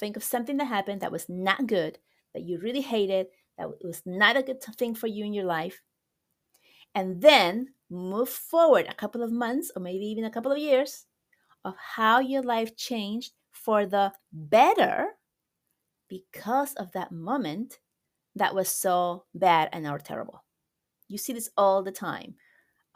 Think 0.00 0.16
of 0.16 0.24
something 0.24 0.56
that 0.56 0.64
happened 0.64 1.00
that 1.02 1.12
was 1.12 1.28
not 1.28 1.68
good, 1.68 1.98
that 2.34 2.42
you 2.42 2.58
really 2.58 2.80
hated, 2.80 3.28
that 3.56 3.68
was 3.84 4.02
not 4.04 4.36
a 4.36 4.42
good 4.42 4.60
thing 4.60 4.96
for 4.96 5.06
you 5.06 5.24
in 5.24 5.32
your 5.32 5.44
life. 5.44 5.80
And 6.92 7.20
then 7.22 7.68
move 7.94 8.28
forward 8.28 8.86
a 8.88 8.94
couple 8.94 9.22
of 9.22 9.32
months 9.32 9.70
or 9.74 9.82
maybe 9.82 10.04
even 10.06 10.24
a 10.24 10.30
couple 10.30 10.52
of 10.52 10.58
years 10.58 11.06
of 11.64 11.74
how 11.76 12.20
your 12.20 12.42
life 12.42 12.76
changed 12.76 13.32
for 13.52 13.86
the 13.86 14.12
better 14.32 15.08
because 16.08 16.74
of 16.74 16.92
that 16.92 17.12
moment 17.12 17.78
that 18.36 18.54
was 18.54 18.68
so 18.68 19.24
bad 19.34 19.68
and 19.72 19.86
or 19.86 19.98
terrible. 19.98 20.44
You 21.08 21.18
see 21.18 21.32
this 21.32 21.50
all 21.56 21.82
the 21.82 21.92
time. 21.92 22.34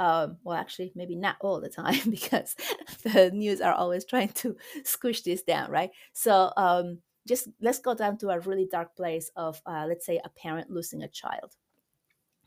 Um, 0.00 0.36
well, 0.44 0.56
actually, 0.56 0.92
maybe 0.94 1.16
not 1.16 1.36
all 1.40 1.60
the 1.60 1.68
time 1.68 1.98
because 2.10 2.54
the 3.02 3.30
news 3.32 3.60
are 3.60 3.72
always 3.72 4.04
trying 4.04 4.28
to 4.30 4.56
squish 4.84 5.22
this 5.22 5.42
down, 5.42 5.70
right? 5.70 5.90
So 6.12 6.52
um, 6.56 6.98
just 7.26 7.48
let's 7.60 7.78
go 7.78 7.94
down 7.94 8.18
to 8.18 8.30
a 8.30 8.40
really 8.40 8.66
dark 8.70 8.96
place 8.96 9.30
of, 9.36 9.60
uh, 9.66 9.86
let's 9.88 10.06
say, 10.06 10.20
a 10.24 10.28
parent 10.30 10.70
losing 10.70 11.02
a 11.02 11.08
child 11.08 11.56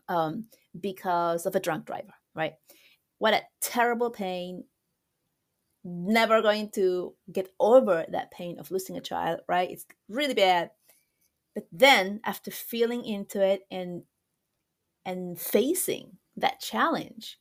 um, 0.07 0.45
because 0.79 1.45
of 1.45 1.55
a 1.55 1.59
drunk 1.59 1.85
driver, 1.85 2.13
right? 2.35 2.53
What 3.17 3.33
a 3.33 3.43
terrible 3.61 4.09
pain. 4.09 4.65
Never 5.83 6.41
going 6.41 6.69
to 6.75 7.15
get 7.31 7.49
over 7.59 8.05
that 8.11 8.31
pain 8.31 8.59
of 8.59 8.71
losing 8.71 8.97
a 8.97 9.01
child, 9.01 9.41
right? 9.47 9.69
It's 9.69 9.85
really 10.07 10.35
bad. 10.35 10.71
But 11.55 11.65
then, 11.71 12.21
after 12.23 12.51
feeling 12.51 13.03
into 13.05 13.43
it 13.43 13.63
and 13.69 14.03
and 15.05 15.39
facing 15.39 16.17
that 16.37 16.59
challenge, 16.59 17.37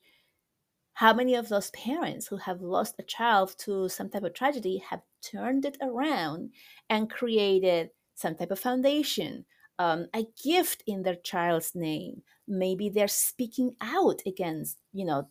how 0.94 1.14
many 1.14 1.34
of 1.34 1.48
those 1.48 1.70
parents 1.70 2.26
who 2.26 2.36
have 2.36 2.60
lost 2.60 2.96
a 2.98 3.02
child 3.02 3.54
to 3.58 3.88
some 3.88 4.10
type 4.10 4.24
of 4.24 4.34
tragedy 4.34 4.82
have 4.90 5.00
turned 5.22 5.64
it 5.64 5.78
around 5.80 6.50
and 6.88 7.10
created 7.10 7.90
some 8.14 8.34
type 8.34 8.50
of 8.50 8.58
foundation, 8.58 9.46
um, 9.80 10.06
a 10.14 10.26
gift 10.44 10.84
in 10.86 11.02
their 11.02 11.16
child's 11.16 11.74
name? 11.74 12.22
Maybe 12.46 12.90
they're 12.90 13.08
speaking 13.08 13.74
out 13.80 14.20
against, 14.26 14.76
you 14.92 15.06
know, 15.06 15.26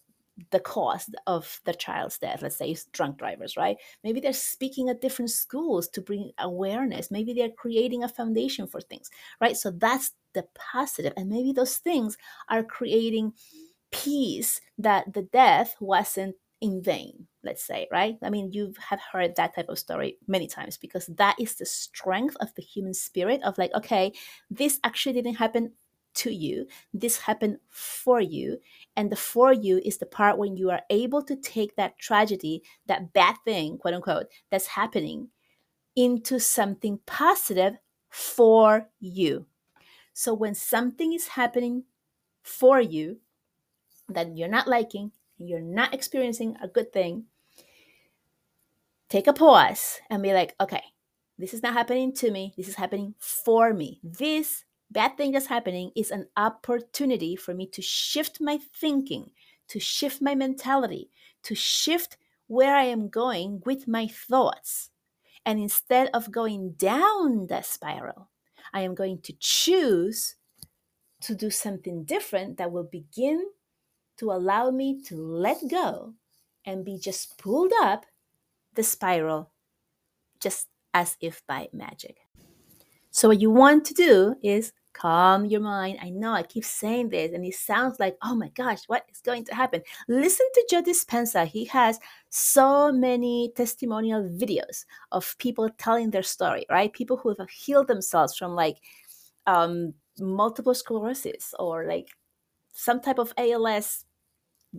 the 0.52 0.60
cause 0.60 1.10
of 1.28 1.60
the 1.66 1.74
child's 1.74 2.18
death 2.18 2.42
let's 2.42 2.56
say 2.56 2.76
drunk 2.94 3.18
drivers 3.18 3.58
right? 3.58 3.76
Maybe 4.06 4.22
they're 4.22 4.32
speaking 4.34 4.88
at 4.90 5.02
different 5.02 5.32
schools 5.32 5.90
to 5.90 6.02
bring 6.02 6.32
awareness. 6.40 7.12
Maybe 7.12 7.34
they're 7.34 7.50
creating 7.50 8.04
a 8.04 8.10
foundation 8.10 8.66
for 8.66 8.80
things 8.80 9.10
right? 9.42 9.58
So 9.58 9.72
that's 9.72 10.12
the 10.34 10.46
positive. 10.56 11.14
And 11.18 11.30
maybe 11.30 11.52
those 11.52 11.78
things 11.78 12.18
are 12.50 12.64
creating 12.64 13.34
peace 13.92 14.62
that 14.78 15.14
the 15.14 15.24
death 15.24 15.76
wasn't 15.80 16.36
in 16.62 16.82
vain 16.82 17.28
let's 17.44 17.64
say 17.64 17.88
right? 17.92 18.18
I 18.22 18.30
mean 18.30 18.52
you 18.52 18.74
have 18.90 19.00
heard 19.00 19.36
that 19.36 19.56
type 19.56 19.70
of 19.70 19.80
story 19.80 20.18
many 20.28 20.48
times 20.48 20.78
because 20.78 21.06
that 21.08 21.36
is 21.40 21.56
the 21.56 21.66
strength 21.66 22.36
of 22.42 22.54
the 22.56 22.62
human 22.62 22.94
spirit 22.94 23.42
of 23.44 23.58
like 23.58 23.74
okay 23.74 24.12
this 24.52 24.80
actually 24.84 25.14
didn't 25.14 25.36
happen 25.36 25.72
to 26.16 26.32
you. 26.32 26.68
This 26.94 27.18
happened 27.18 27.60
for 27.70 28.20
you. 28.20 28.58
And 28.96 29.12
the 29.12 29.16
for 29.16 29.54
you 29.54 29.80
is 29.86 29.98
the 30.00 30.06
part 30.06 30.38
when 30.38 30.58
you 30.58 30.70
are 30.70 30.82
able 30.90 31.22
to 31.24 31.36
take 31.36 31.76
that 31.76 31.98
tragedy 31.98 32.64
that 32.88 33.14
bad 33.14 33.36
thing 33.46 33.78
quote 33.78 33.94
unquote 33.94 34.28
that's 34.50 34.68
happening 34.68 35.30
into 35.96 36.40
something 36.40 37.00
positive 37.06 37.78
for 38.10 38.90
you. 39.00 39.46
So 40.14 40.34
when 40.34 40.56
something 40.56 41.14
is 41.14 41.30
happening 41.30 41.84
for 42.44 42.82
you 42.82 43.20
that 44.10 44.36
you're 44.36 44.48
not 44.48 44.68
liking 44.68 45.12
you're 45.40 45.60
not 45.62 45.94
experiencing 45.94 46.56
a 46.62 46.68
good 46.68 46.92
thing, 46.94 47.26
take 49.10 49.28
a 49.28 49.34
pause 49.34 50.00
and 50.10 50.22
be 50.22 50.34
like, 50.34 50.56
okay, 50.62 50.84
this 51.38 51.54
is 51.54 51.64
not 51.64 51.74
happening 51.74 52.14
to 52.14 52.32
me. 52.32 52.54
This 52.58 52.68
is 52.68 52.76
happening 52.76 53.16
for 53.18 53.74
me. 53.74 54.00
This 54.04 54.66
bad 54.92 55.18
thing 55.18 55.32
that's 55.32 55.48
happening 55.48 55.92
is 55.96 56.12
an 56.12 56.28
opportunity 56.36 57.36
for 57.36 57.54
me 57.54 57.66
to 57.68 57.82
shift 57.82 58.42
my 58.42 58.60
thinking, 58.76 59.32
to 59.70 59.80
shift 59.80 60.22
my 60.22 60.36
mentality, 60.36 61.10
to 61.44 61.56
shift 61.56 62.18
where 62.48 62.76
I 62.76 62.84
am 62.84 63.10
going 63.10 63.62
with 63.66 63.88
my 63.88 64.08
thoughts. 64.08 64.90
And 65.46 65.60
instead 65.60 66.10
of 66.14 66.32
going 66.32 66.72
down 66.72 67.48
that 67.48 67.66
spiral, 67.66 68.30
I 68.74 68.82
am 68.82 68.94
going 68.96 69.22
to 69.22 69.34
choose 69.40 70.36
to 71.22 71.36
do 71.36 71.50
something 71.50 72.04
different 72.04 72.58
that 72.58 72.72
will 72.72 72.84
begin 72.84 73.46
to 74.20 74.32
allow 74.32 74.70
me 74.70 75.02
to 75.04 75.16
let 75.16 75.58
go 75.70 76.14
and 76.66 76.86
be 76.86 76.98
just 76.98 77.38
pulled 77.38 77.72
up 77.82 78.06
the 78.76 78.84
spiral 78.84 79.52
just 80.40 80.68
as 80.94 81.18
if 81.22 81.46
by 81.48 81.68
magic. 81.74 82.18
So, 83.12 83.30
what 83.30 83.42
you 83.42 83.50
want 83.50 83.86
to 83.86 83.94
do 83.94 84.36
is 84.44 84.72
calm 84.94 85.46
your 85.46 85.62
mind. 85.62 85.98
I 86.02 86.10
know 86.10 86.34
I 86.34 86.44
keep 86.44 86.66
saying 86.66 87.10
this 87.10 87.32
and 87.34 87.46
it 87.46 87.56
sounds 87.56 88.00
like, 88.00 88.18
oh 88.22 88.36
my 88.36 88.50
gosh, 88.50 88.82
what 88.88 89.06
is 89.12 89.22
going 89.22 89.46
to 89.46 89.56
happen? 89.56 89.82
Listen 90.08 90.46
to 90.54 90.68
Joe 90.70 90.84
Dispenza. 90.84 91.46
He 91.46 91.66
has 91.66 92.00
so 92.30 92.92
many 92.92 93.52
testimonial 93.56 94.24
videos 94.24 94.86
of 95.12 95.36
people 95.38 95.70
telling 95.78 96.12
their 96.12 96.24
story, 96.24 96.66
right? 96.70 96.92
People 96.92 97.18
who 97.18 97.36
have 97.40 97.50
healed 97.50 97.88
themselves 97.88 98.36
from 98.38 98.52
like 98.52 98.78
um, 99.48 99.94
multiple 100.20 100.74
sclerosis 100.74 101.54
or 101.58 101.86
like 101.88 102.10
some 102.74 103.00
type 103.00 103.20
of 103.20 103.34
ALS 103.38 104.06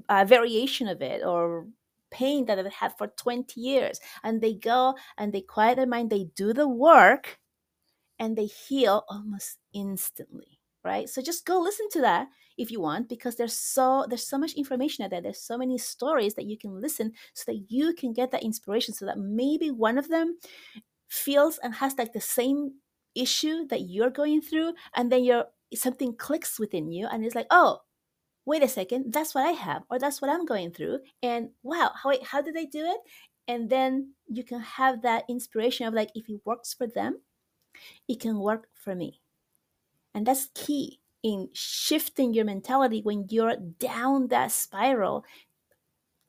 uh, 0.09 0.25
variation 0.25 0.88
of 0.88 1.02
it 1.02 1.25
or 1.25 1.66
pain 2.11 2.47
that 2.47 2.56
they've 2.56 2.73
had 2.73 2.97
for 2.99 3.06
20 3.06 3.61
years. 3.61 4.00
And 4.23 4.40
they 4.40 4.54
go 4.54 4.94
and 5.16 5.32
they 5.32 5.40
quiet 5.40 5.76
their 5.76 5.87
mind, 5.87 6.11
they 6.11 6.28
do 6.35 6.52
the 6.52 6.68
work, 6.68 7.38
and 8.18 8.37
they 8.37 8.47
heal 8.47 9.04
almost 9.09 9.59
instantly. 9.73 10.59
Right. 10.82 11.11
So 11.11 11.20
just 11.20 11.44
go 11.44 11.61
listen 11.61 11.90
to 11.90 12.00
that 12.00 12.28
if 12.56 12.70
you 12.70 12.80
want, 12.80 13.11
because 13.11 13.37
there's 13.37 13.52
so 13.52 14.06
there's 14.09 14.26
so 14.26 14.38
much 14.38 14.54
information 14.54 15.04
out 15.04 15.11
there. 15.11 15.20
There's 15.20 15.42
so 15.42 15.59
many 15.59 15.76
stories 15.76 16.35
that 16.35 16.47
you 16.47 16.56
can 16.56 16.80
listen 16.80 17.12
so 17.35 17.52
that 17.52 17.70
you 17.70 17.92
can 17.92 18.14
get 18.14 18.30
that 18.30 18.42
inspiration 18.42 18.94
so 18.94 19.04
that 19.04 19.18
maybe 19.18 19.70
one 19.70 19.99
of 19.99 20.09
them 20.09 20.38
feels 21.09 21.59
and 21.59 21.75
has 21.75 21.99
like 21.99 22.14
the 22.14 22.20
same 22.20 22.76
issue 23.14 23.66
that 23.66 23.82
you're 23.82 24.11
going 24.11 24.40
through 24.40 24.73
and 24.94 25.11
then 25.11 25.25
you're 25.25 25.47
something 25.75 26.14
clicks 26.16 26.59
within 26.59 26.90
you 26.90 27.06
and 27.11 27.25
it's 27.25 27.35
like 27.35 27.47
oh 27.50 27.80
wait 28.50 28.64
a 28.64 28.69
second, 28.69 29.12
that's 29.12 29.33
what 29.33 29.47
I 29.47 29.52
have, 29.52 29.85
or 29.88 30.00
that's 30.00 30.21
what 30.21 30.28
I'm 30.28 30.45
going 30.45 30.73
through. 30.73 30.99
And 31.23 31.50
wow, 31.62 31.92
how, 31.95 32.12
how 32.25 32.42
did 32.42 32.54
they 32.54 32.66
do 32.66 32.85
it? 32.85 32.99
And 33.47 33.71
then 33.71 34.14
you 34.26 34.42
can 34.42 34.59
have 34.59 35.02
that 35.02 35.23
inspiration 35.28 35.87
of 35.87 35.95
like, 35.95 36.11
if 36.16 36.28
it 36.28 36.40
works 36.45 36.75
for 36.75 36.88
them, 36.88 37.21
it 38.09 38.19
can 38.19 38.40
work 38.40 38.66
for 38.75 38.97
me. 38.97 39.21
And 40.14 40.26
that's 40.26 40.49
key 40.54 40.99
in 41.23 41.49
shifting 41.52 42.35
your 42.35 42.45
mentality 42.45 43.02
when 43.02 43.26
you're 43.30 43.54
down 43.78 44.26
that 44.28 44.50
spiral, 44.50 45.25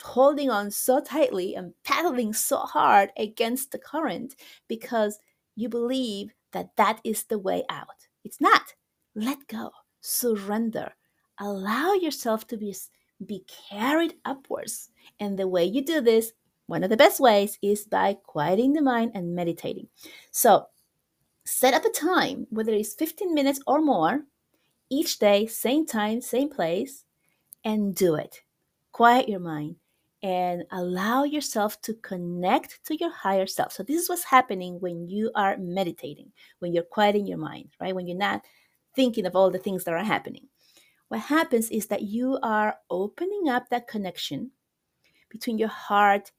holding 0.04 0.52
on 0.52 0.70
so 0.70 1.02
tightly 1.02 1.56
and 1.56 1.74
paddling 1.84 2.34
so 2.34 2.58
hard 2.58 3.10
against 3.18 3.72
the 3.72 3.80
current 3.80 4.36
because 4.68 5.18
you 5.56 5.70
believe 5.70 6.34
that 6.52 6.76
that 6.76 7.02
is 7.04 7.24
the 7.24 7.40
way 7.40 7.64
out. 7.70 8.08
It's 8.24 8.40
not. 8.40 8.76
Let 9.16 9.48
go, 9.48 9.72
surrender, 10.02 10.94
allow 11.42 11.94
yourself 11.94 12.48
to 12.48 12.58
be, 12.58 12.74
be 13.26 13.44
carried 13.70 14.14
upwards. 14.24 14.90
And 15.20 15.38
the 15.38 15.48
way 15.48 15.66
you 15.66 15.84
do 15.84 16.00
this, 16.00 16.32
one 16.68 16.84
of 16.84 16.90
the 16.90 16.98
best 16.98 17.20
ways, 17.20 17.58
is 17.62 17.84
by 17.84 18.16
quieting 18.24 18.74
the 18.74 18.82
mind 18.82 19.12
and 19.16 19.36
meditating. 19.36 19.88
So 20.30 20.68
set 21.44 21.74
up 21.74 21.84
a 21.84 21.90
time, 21.90 22.48
whether 22.52 22.72
it's 22.72 22.94
15 22.94 23.34
minutes 23.34 23.60
or 23.68 23.82
more, 23.82 24.22
each 24.90 25.20
day, 25.20 25.48
same 25.48 25.86
time, 25.86 26.22
same 26.22 26.50
place, 26.50 27.06
and 27.66 27.96
do 27.96 28.16
it. 28.16 28.42
Quiet 28.92 29.28
your 29.28 29.40
mind 29.40 29.76
and 30.24 30.64
allow 30.72 31.24
yourself 31.24 31.82
to 31.82 31.96
connect 31.96 32.84
to 32.86 32.96
your 32.96 33.12
higher 33.12 33.48
self. 33.48 33.72
So, 33.72 33.82
this 33.84 34.02
is 34.02 34.10
what's 34.10 34.24
happening 34.24 34.80
when 34.80 35.08
you 35.08 35.32
are 35.34 35.58
meditating, 35.58 36.32
when 36.60 36.74
you're 36.74 36.84
quieting 36.84 37.26
your 37.26 37.40
mind, 37.40 37.70
right? 37.80 37.96
When 37.96 38.06
you're 38.06 38.18
not 38.18 38.44
thinking 38.96 39.26
of 39.26 39.36
all 39.36 39.50
the 39.50 39.58
things 39.58 39.86
that 39.86 39.94
are 39.94 40.04
happening 40.04 40.48
what 41.12 41.20
happens 41.20 41.70
is 41.70 41.88
that 41.88 42.04
you 42.04 42.40
are 42.42 42.78
opening 42.90 43.50
up 43.50 43.68
that 43.68 43.86
connection 43.86 44.52
between 45.30 45.58
your 45.58 45.68
heart, 45.68 46.32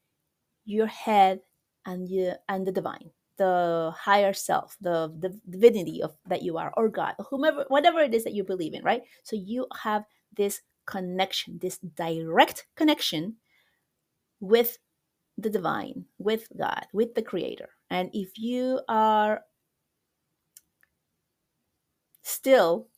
your 0.64 0.86
head, 0.86 1.40
and 1.84 2.08
you 2.08 2.32
and 2.48 2.66
the 2.66 2.72
divine, 2.72 3.10
the 3.36 3.92
higher 3.94 4.32
self, 4.32 4.78
the, 4.80 5.12
the 5.18 5.38
divinity 5.50 6.00
of 6.02 6.16
that 6.26 6.40
you 6.40 6.56
are, 6.56 6.72
or 6.74 6.88
God, 6.88 7.14
whomever, 7.28 7.66
whatever 7.68 8.00
it 8.00 8.14
is 8.14 8.24
that 8.24 8.32
you 8.32 8.44
believe 8.44 8.72
in, 8.72 8.82
right? 8.82 9.02
So 9.24 9.36
you 9.36 9.66
have 9.82 10.04
this 10.34 10.62
connection, 10.86 11.58
this 11.60 11.76
direct 11.76 12.64
connection 12.74 13.36
with 14.40 14.78
the 15.36 15.50
divine, 15.50 16.06
with 16.16 16.48
God, 16.58 16.86
with 16.94 17.14
the 17.14 17.20
creator. 17.20 17.68
And 17.90 18.08
if 18.14 18.38
you 18.38 18.80
are 18.88 19.42
still 22.22 22.88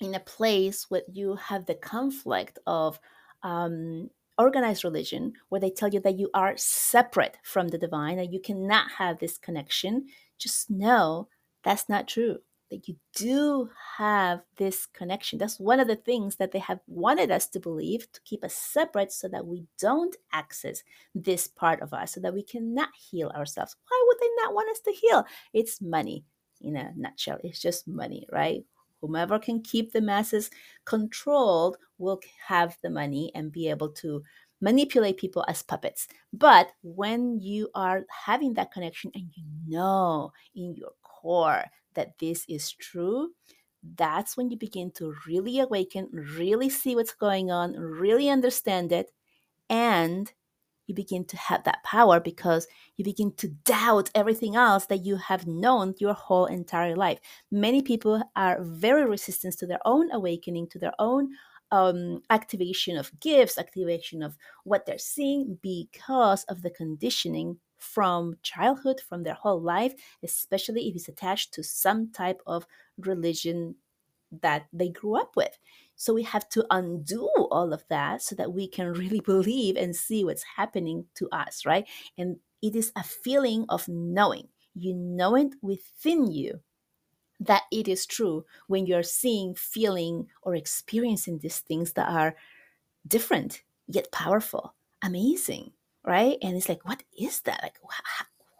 in 0.00 0.14
a 0.14 0.20
place 0.20 0.86
where 0.88 1.02
you 1.10 1.36
have 1.36 1.66
the 1.66 1.74
conflict 1.74 2.58
of 2.66 2.98
um, 3.42 4.10
organized 4.38 4.84
religion, 4.84 5.32
where 5.48 5.60
they 5.60 5.70
tell 5.70 5.88
you 5.88 6.00
that 6.00 6.18
you 6.18 6.30
are 6.34 6.54
separate 6.56 7.36
from 7.42 7.68
the 7.68 7.78
divine 7.78 8.16
that 8.16 8.32
you 8.32 8.40
cannot 8.40 8.90
have 8.98 9.18
this 9.18 9.38
connection, 9.38 10.06
just 10.38 10.70
know 10.70 11.28
that's 11.62 11.88
not 11.88 12.08
true. 12.08 12.38
That 12.70 12.88
you 12.88 12.96
do 13.14 13.70
have 13.98 14.40
this 14.56 14.86
connection. 14.86 15.38
That's 15.38 15.60
one 15.60 15.78
of 15.78 15.86
the 15.86 15.96
things 15.96 16.36
that 16.36 16.50
they 16.50 16.58
have 16.58 16.80
wanted 16.86 17.30
us 17.30 17.46
to 17.48 17.60
believe 17.60 18.10
to 18.12 18.20
keep 18.22 18.42
us 18.42 18.54
separate 18.54 19.12
so 19.12 19.28
that 19.28 19.46
we 19.46 19.64
don't 19.78 20.16
access 20.32 20.82
this 21.14 21.46
part 21.46 21.82
of 21.82 21.92
us, 21.92 22.14
so 22.14 22.20
that 22.20 22.34
we 22.34 22.42
cannot 22.42 22.88
heal 23.10 23.28
ourselves. 23.28 23.76
Why 23.88 24.04
would 24.06 24.18
they 24.20 24.42
not 24.42 24.54
want 24.54 24.70
us 24.70 24.80
to 24.80 24.92
heal? 24.92 25.24
It's 25.52 25.80
money 25.80 26.24
in 26.60 26.76
a 26.76 26.92
nutshell. 26.96 27.38
It's 27.44 27.60
just 27.60 27.86
money, 27.86 28.26
right? 28.32 28.64
Whomever 29.04 29.38
can 29.38 29.60
keep 29.60 29.92
the 29.92 30.00
masses 30.00 30.50
controlled 30.86 31.76
will 31.98 32.20
have 32.46 32.76
the 32.82 32.88
money 32.90 33.30
and 33.34 33.52
be 33.52 33.68
able 33.68 33.90
to 33.90 34.22
manipulate 34.60 35.18
people 35.18 35.44
as 35.46 35.62
puppets. 35.62 36.08
But 36.32 36.72
when 36.82 37.38
you 37.38 37.68
are 37.74 38.04
having 38.08 38.54
that 38.54 38.72
connection 38.72 39.10
and 39.14 39.30
you 39.34 39.44
know 39.68 40.32
in 40.54 40.74
your 40.74 40.92
core 41.02 41.64
that 41.94 42.18
this 42.18 42.46
is 42.48 42.72
true, 42.72 43.30
that's 43.96 44.36
when 44.36 44.50
you 44.50 44.56
begin 44.56 44.90
to 44.92 45.14
really 45.26 45.60
awaken, 45.60 46.08
really 46.10 46.70
see 46.70 46.94
what's 46.94 47.14
going 47.14 47.50
on, 47.50 47.74
really 47.74 48.30
understand 48.30 48.90
it, 48.90 49.10
and 49.68 50.32
you 50.86 50.94
begin 50.94 51.24
to 51.26 51.36
have 51.36 51.64
that 51.64 51.82
power 51.84 52.20
because 52.20 52.66
you 52.96 53.04
begin 53.04 53.32
to 53.36 53.48
doubt 53.48 54.10
everything 54.14 54.56
else 54.56 54.86
that 54.86 55.04
you 55.04 55.16
have 55.16 55.46
known 55.46 55.94
your 55.98 56.14
whole 56.14 56.46
entire 56.46 56.96
life. 56.96 57.18
Many 57.50 57.82
people 57.82 58.22
are 58.36 58.62
very 58.62 59.04
resistant 59.06 59.58
to 59.58 59.66
their 59.66 59.80
own 59.84 60.10
awakening, 60.12 60.68
to 60.68 60.78
their 60.78 60.94
own 60.98 61.30
um, 61.70 62.22
activation 62.30 62.96
of 62.96 63.10
gifts, 63.20 63.58
activation 63.58 64.22
of 64.22 64.36
what 64.64 64.86
they're 64.86 64.98
seeing 64.98 65.58
because 65.62 66.44
of 66.44 66.62
the 66.62 66.70
conditioning 66.70 67.58
from 67.78 68.36
childhood, 68.42 69.00
from 69.08 69.22
their 69.22 69.34
whole 69.34 69.60
life, 69.60 69.94
especially 70.22 70.88
if 70.88 70.94
it's 70.96 71.08
attached 71.08 71.52
to 71.54 71.62
some 71.62 72.10
type 72.12 72.40
of 72.46 72.66
religion 72.98 73.74
that 74.42 74.66
they 74.72 74.88
grew 74.88 75.16
up 75.16 75.36
with. 75.36 75.58
So 75.96 76.12
we 76.12 76.22
have 76.24 76.48
to 76.50 76.66
undo 76.70 77.28
all 77.50 77.72
of 77.72 77.84
that 77.88 78.22
so 78.22 78.34
that 78.36 78.52
we 78.52 78.68
can 78.68 78.92
really 78.92 79.20
believe 79.20 79.76
and 79.76 79.94
see 79.94 80.24
what's 80.24 80.42
happening 80.42 81.06
to 81.16 81.28
us, 81.30 81.64
right? 81.64 81.86
And 82.18 82.36
it 82.62 82.74
is 82.74 82.92
a 82.96 83.02
feeling 83.02 83.66
of 83.68 83.86
knowing. 83.88 84.48
You 84.74 84.94
know 84.94 85.36
it 85.36 85.54
within 85.62 86.30
you 86.30 86.60
that 87.40 87.62
it 87.70 87.88
is 87.88 88.06
true 88.06 88.44
when 88.66 88.86
you're 88.86 89.02
seeing, 89.02 89.54
feeling, 89.54 90.26
or 90.42 90.54
experiencing 90.54 91.38
these 91.38 91.60
things 91.60 91.92
that 91.92 92.08
are 92.08 92.34
different 93.06 93.62
yet 93.86 94.10
powerful, 94.12 94.74
amazing, 95.02 95.72
right? 96.04 96.38
And 96.42 96.56
it's 96.56 96.68
like, 96.68 96.84
what 96.86 97.02
is 97.18 97.40
that? 97.42 97.60
Like, 97.62 97.78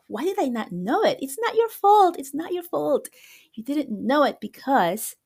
why 0.06 0.24
did 0.24 0.38
I 0.38 0.48
not 0.48 0.70
know 0.70 1.02
it? 1.02 1.18
It's 1.20 1.38
not 1.40 1.56
your 1.56 1.68
fault. 1.68 2.18
It's 2.18 2.34
not 2.34 2.52
your 2.52 2.62
fault. 2.62 3.08
You 3.54 3.64
didn't 3.64 3.90
know 3.90 4.24
it 4.24 4.38
because 4.40 5.16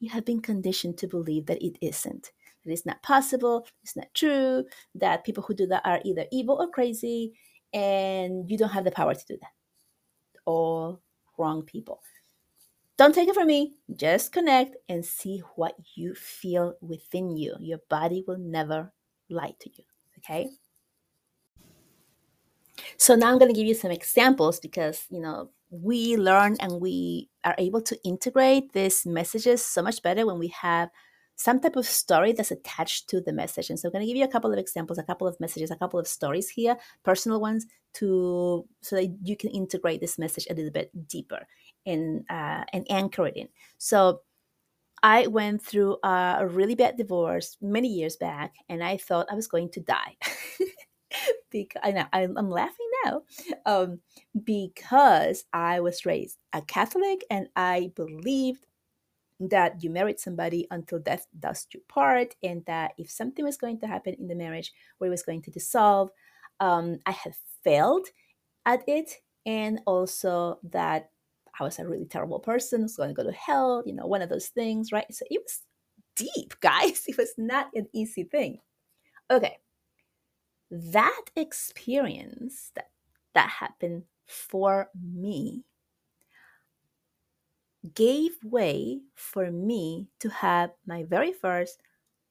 you 0.00 0.10
have 0.10 0.24
been 0.24 0.40
conditioned 0.40 0.98
to 0.98 1.08
believe 1.08 1.46
that 1.46 1.62
it 1.62 1.78
isn't, 1.80 2.32
that 2.64 2.72
it's 2.72 2.86
not 2.86 3.02
possible, 3.02 3.66
it's 3.82 3.96
not 3.96 4.12
true, 4.14 4.64
that 4.94 5.24
people 5.24 5.42
who 5.42 5.54
do 5.54 5.66
that 5.66 5.82
are 5.84 6.00
either 6.04 6.26
evil 6.32 6.60
or 6.60 6.68
crazy, 6.68 7.32
and 7.72 8.50
you 8.50 8.58
don't 8.58 8.70
have 8.70 8.84
the 8.84 8.90
power 8.90 9.14
to 9.14 9.26
do 9.26 9.36
that. 9.40 9.50
All 10.44 11.00
wrong 11.38 11.62
people. 11.62 12.00
Don't 12.96 13.14
take 13.14 13.28
it 13.28 13.34
from 13.34 13.46
me. 13.46 13.74
Just 13.94 14.32
connect 14.32 14.76
and 14.88 15.04
see 15.04 15.42
what 15.56 15.76
you 15.94 16.14
feel 16.14 16.74
within 16.80 17.36
you. 17.36 17.54
Your 17.60 17.80
body 17.90 18.24
will 18.26 18.38
never 18.38 18.90
lie 19.28 19.54
to 19.60 19.70
you. 19.70 19.84
Okay? 20.18 20.48
So 22.96 23.14
now 23.14 23.30
I'm 23.30 23.38
going 23.38 23.52
to 23.52 23.58
give 23.58 23.66
you 23.66 23.74
some 23.74 23.90
examples 23.90 24.60
because, 24.60 25.04
you 25.10 25.20
know, 25.20 25.50
we 25.70 26.16
learn 26.16 26.56
and 26.60 26.80
we 26.80 27.28
are 27.46 27.54
able 27.58 27.80
to 27.80 27.98
integrate 28.04 28.72
these 28.72 29.06
messages 29.06 29.64
so 29.64 29.80
much 29.80 30.02
better 30.02 30.26
when 30.26 30.38
we 30.38 30.48
have 30.48 30.90
some 31.36 31.60
type 31.60 31.76
of 31.76 31.86
story 31.86 32.32
that's 32.32 32.50
attached 32.50 33.08
to 33.10 33.20
the 33.20 33.32
message. 33.32 33.70
And 33.70 33.78
so 33.78 33.88
I'm 33.88 33.92
going 33.92 34.02
to 34.02 34.06
give 34.06 34.16
you 34.16 34.24
a 34.24 34.28
couple 34.28 34.52
of 34.52 34.58
examples, 34.58 34.98
a 34.98 35.02
couple 35.02 35.28
of 35.28 35.38
messages, 35.38 35.70
a 35.70 35.76
couple 35.76 36.00
of 36.00 36.08
stories 36.08 36.48
here, 36.48 36.76
personal 37.04 37.40
ones, 37.40 37.66
to 37.94 38.66
so 38.82 38.96
that 38.96 39.16
you 39.22 39.36
can 39.36 39.50
integrate 39.50 40.00
this 40.00 40.18
message 40.18 40.46
a 40.50 40.54
little 40.54 40.72
bit 40.72 40.90
deeper 41.08 41.46
and 41.84 42.24
uh, 42.28 42.64
and 42.72 42.86
anchor 42.90 43.26
it 43.26 43.36
in. 43.36 43.48
So 43.78 44.22
I 45.02 45.26
went 45.26 45.62
through 45.62 45.98
a 46.02 46.46
really 46.48 46.74
bad 46.74 46.96
divorce 46.96 47.58
many 47.60 47.88
years 47.88 48.16
back, 48.16 48.54
and 48.68 48.82
I 48.82 48.96
thought 48.96 49.28
I 49.30 49.34
was 49.34 49.46
going 49.46 49.70
to 49.72 49.80
die. 49.80 50.16
because 51.50 51.80
I 51.84 51.92
know 51.92 52.04
I'm 52.12 52.50
laughing 52.50 52.85
um, 53.66 54.00
because 54.44 55.44
I 55.52 55.80
was 55.80 56.06
raised 56.06 56.38
a 56.52 56.62
Catholic 56.62 57.24
and 57.30 57.48
I 57.56 57.92
believed 57.94 58.66
that 59.40 59.82
you 59.82 59.90
married 59.90 60.18
somebody 60.18 60.66
until 60.70 60.98
death 60.98 61.26
does 61.38 61.66
you 61.72 61.80
part, 61.88 62.34
and 62.42 62.64
that 62.66 62.92
if 62.98 63.10
something 63.10 63.44
was 63.44 63.56
going 63.56 63.78
to 63.80 63.86
happen 63.86 64.14
in 64.18 64.28
the 64.28 64.34
marriage 64.34 64.72
where 64.98 65.08
it 65.08 65.10
was 65.10 65.22
going 65.22 65.42
to 65.42 65.50
dissolve, 65.50 66.10
um, 66.60 66.98
I 67.04 67.10
had 67.10 67.34
failed 67.62 68.06
at 68.64 68.82
it, 68.88 69.12
and 69.44 69.80
also 69.86 70.58
that 70.72 71.10
I 71.58 71.64
was 71.64 71.78
a 71.78 71.86
really 71.86 72.06
terrible 72.06 72.40
person, 72.40 72.82
was 72.82 72.96
going 72.96 73.10
to 73.10 73.14
go 73.14 73.24
to 73.24 73.32
hell, 73.32 73.82
you 73.86 73.92
know, 73.94 74.06
one 74.06 74.22
of 74.22 74.28
those 74.28 74.48
things, 74.48 74.92
right? 74.92 75.06
So 75.12 75.24
it 75.30 75.42
was 75.42 75.62
deep, 76.16 76.54
guys. 76.60 77.04
It 77.06 77.18
was 77.18 77.34
not 77.36 77.68
an 77.74 77.88
easy 77.92 78.24
thing. 78.24 78.58
Okay, 79.30 79.58
that 80.70 81.24
experience 81.36 82.70
that 82.74 82.90
that 83.36 83.50
happened 83.50 84.02
for 84.26 84.88
me. 85.00 85.62
Gave 87.94 88.32
way 88.42 89.00
for 89.14 89.50
me 89.50 90.08
to 90.20 90.28
have 90.30 90.70
my 90.86 91.04
very 91.04 91.32
first 91.32 91.80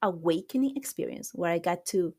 awakening 0.01 0.75
experience 0.75 1.31
where 1.33 1.51
I 1.51 1.59
got 1.59 1.85
to 1.87 2.13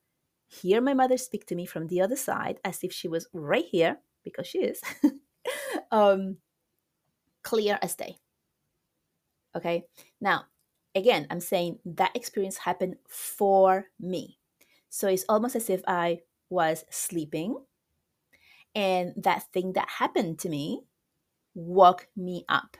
hear 0.46 0.80
my 0.80 0.94
mother 0.94 1.18
speak 1.18 1.46
to 1.46 1.56
me 1.56 1.66
from 1.66 1.88
the 1.88 2.00
other 2.00 2.16
side 2.16 2.60
as 2.64 2.82
if 2.84 2.92
she 2.92 3.08
was 3.08 3.26
right 3.32 3.66
here 3.66 3.98
because 4.22 4.46
she 4.46 4.58
is 4.60 4.80
um, 5.90 6.36
clear 7.42 7.78
as 7.82 7.96
day. 7.96 8.16
Okay? 9.54 9.84
Now 10.20 10.44
again 10.94 11.26
i'm 11.28 11.40
saying 11.40 11.78
that 11.84 12.16
experience 12.16 12.56
happened 12.56 12.96
for 13.06 13.84
me. 14.00 14.38
So 14.88 15.08
it's 15.08 15.26
almost 15.28 15.56
as 15.56 15.68
if 15.68 15.82
I 15.86 16.20
was 16.48 16.86
sleeping 16.90 17.58
and 18.76 19.14
that 19.16 19.44
thing 19.54 19.72
that 19.72 19.88
happened 19.88 20.38
to 20.40 20.50
me 20.50 20.82
woke 21.54 22.08
me 22.14 22.44
up. 22.46 22.76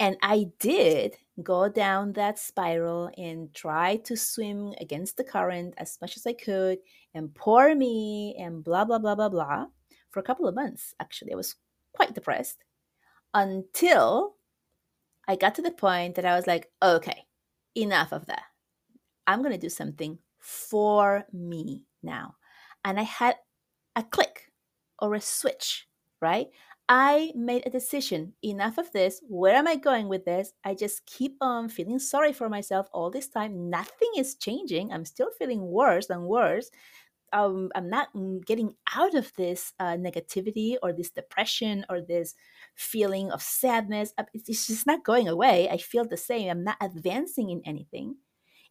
And 0.00 0.16
I 0.20 0.48
did 0.58 1.16
go 1.42 1.68
down 1.68 2.12
that 2.14 2.38
spiral 2.38 3.10
and 3.16 3.54
try 3.54 3.96
to 4.04 4.16
swim 4.16 4.74
against 4.80 5.16
the 5.16 5.24
current 5.24 5.74
as 5.78 5.98
much 6.00 6.16
as 6.16 6.26
I 6.26 6.32
could 6.32 6.78
and 7.14 7.34
poor 7.34 7.74
me 7.74 8.36
and 8.38 8.62
blah, 8.62 8.84
blah, 8.84 8.98
blah, 8.98 9.14
blah, 9.14 9.28
blah 9.28 9.66
for 10.10 10.18
a 10.18 10.24
couple 10.24 10.48
of 10.48 10.56
months. 10.56 10.92
Actually, 11.00 11.32
I 11.32 11.36
was 11.36 11.54
quite 11.92 12.14
depressed 12.14 12.58
until 13.34 14.34
I 15.28 15.36
got 15.36 15.54
to 15.56 15.62
the 15.62 15.70
point 15.70 16.16
that 16.16 16.24
I 16.24 16.34
was 16.34 16.48
like, 16.48 16.68
okay, 16.82 17.26
enough 17.76 18.12
of 18.12 18.26
that. 18.26 18.42
I'm 19.26 19.40
going 19.42 19.52
to 19.52 19.58
do 19.58 19.68
something 19.68 20.18
for 20.38 21.26
me 21.32 21.84
now. 22.02 22.36
And 22.84 22.98
I 22.98 23.02
had 23.02 23.36
a 23.98 24.02
click 24.04 24.50
or 25.00 25.14
a 25.14 25.20
switch, 25.20 25.88
right? 26.22 26.46
I 26.88 27.32
made 27.34 27.66
a 27.66 27.70
decision. 27.70 28.32
Enough 28.42 28.78
of 28.78 28.92
this. 28.92 29.20
Where 29.28 29.56
am 29.56 29.66
I 29.66 29.76
going 29.76 30.08
with 30.08 30.24
this? 30.24 30.52
I 30.64 30.74
just 30.74 31.04
keep 31.04 31.36
on 31.40 31.68
feeling 31.68 31.98
sorry 31.98 32.32
for 32.32 32.48
myself 32.48 32.88
all 32.92 33.10
this 33.10 33.28
time. 33.28 33.68
Nothing 33.68 34.08
is 34.16 34.36
changing. 34.36 34.92
I'm 34.92 35.04
still 35.04 35.30
feeling 35.38 35.60
worse 35.66 36.08
and 36.08 36.22
worse. 36.22 36.70
Um, 37.34 37.70
I'm 37.74 37.90
not 37.90 38.08
getting 38.46 38.74
out 38.94 39.14
of 39.14 39.30
this 39.36 39.74
uh, 39.80 39.98
negativity 39.98 40.76
or 40.82 40.94
this 40.94 41.10
depression 41.10 41.84
or 41.90 42.00
this 42.00 42.34
feeling 42.74 43.30
of 43.32 43.42
sadness. 43.42 44.14
It's 44.32 44.68
just 44.68 44.86
not 44.86 45.04
going 45.04 45.28
away. 45.28 45.68
I 45.68 45.76
feel 45.76 46.06
the 46.06 46.16
same. 46.16 46.48
I'm 46.48 46.64
not 46.64 46.78
advancing 46.80 47.50
in 47.50 47.60
anything. 47.66 48.16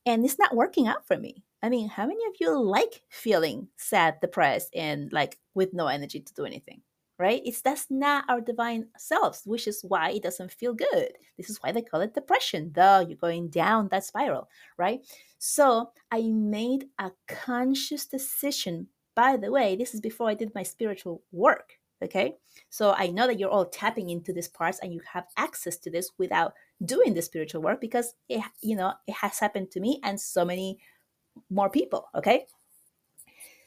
And 0.08 0.26
it's 0.26 0.40
not 0.40 0.56
working 0.56 0.88
out 0.88 1.06
for 1.06 1.18
me. 1.18 1.44
I 1.64 1.70
mean, 1.70 1.90
how 1.90 2.06
many 2.06 2.24
of 2.28 2.34
you 2.40 2.60
like 2.60 3.02
feeling 3.10 3.68
sad, 3.78 4.20
depressed, 4.22 4.70
and 4.76 5.12
like 5.12 5.40
with 5.56 5.74
no 5.74 5.88
energy 5.88 6.20
to 6.20 6.34
do 6.34 6.46
anything? 6.46 6.82
Right? 7.20 7.42
It's 7.44 7.62
that's 7.62 7.88
not 7.90 8.26
our 8.30 8.42
divine 8.42 8.90
selves, 8.96 9.42
which 9.44 9.68
is 9.68 9.82
why 9.82 10.12
it 10.12 10.22
doesn't 10.22 10.52
feel 10.52 10.74
good. 10.76 11.14
This 11.36 11.50
is 11.50 11.58
why 11.58 11.72
they 11.72 11.82
call 11.82 12.02
it 12.02 12.14
depression, 12.14 12.72
though 12.76 13.00
you're 13.00 13.18
going 13.18 13.50
down 13.50 13.88
that 13.90 14.04
spiral, 14.04 14.50
right? 14.78 15.00
So 15.40 15.90
I 16.12 16.22
made 16.30 16.86
a 17.00 17.12
conscious 17.28 18.06
decision. 18.06 18.88
By 19.16 19.36
the 19.36 19.52
way, 19.52 19.76
this 19.76 19.96
is 19.96 20.02
before 20.02 20.30
I 20.30 20.36
did 20.36 20.54
my 20.54 20.62
spiritual 20.62 21.24
work. 21.32 21.74
Okay. 22.04 22.36
So 22.70 22.94
I 22.96 23.08
know 23.08 23.26
that 23.26 23.40
you're 23.40 23.50
all 23.50 23.66
tapping 23.66 24.12
into 24.12 24.32
these 24.32 24.48
parts 24.48 24.78
and 24.80 24.94
you 24.94 25.02
have 25.12 25.26
access 25.36 25.78
to 25.78 25.90
this 25.90 26.12
without 26.20 26.54
doing 26.86 27.16
the 27.16 27.24
spiritual 27.24 27.64
work 27.64 27.82
because 27.82 28.14
it, 28.30 28.44
you 28.62 28.76
know, 28.76 28.94
it 29.08 29.16
has 29.16 29.40
happened 29.40 29.72
to 29.72 29.80
me 29.80 30.00
and 30.04 30.20
so 30.20 30.46
many 30.46 30.78
more 31.50 31.70
people. 31.70 32.10
Okay. 32.16 32.46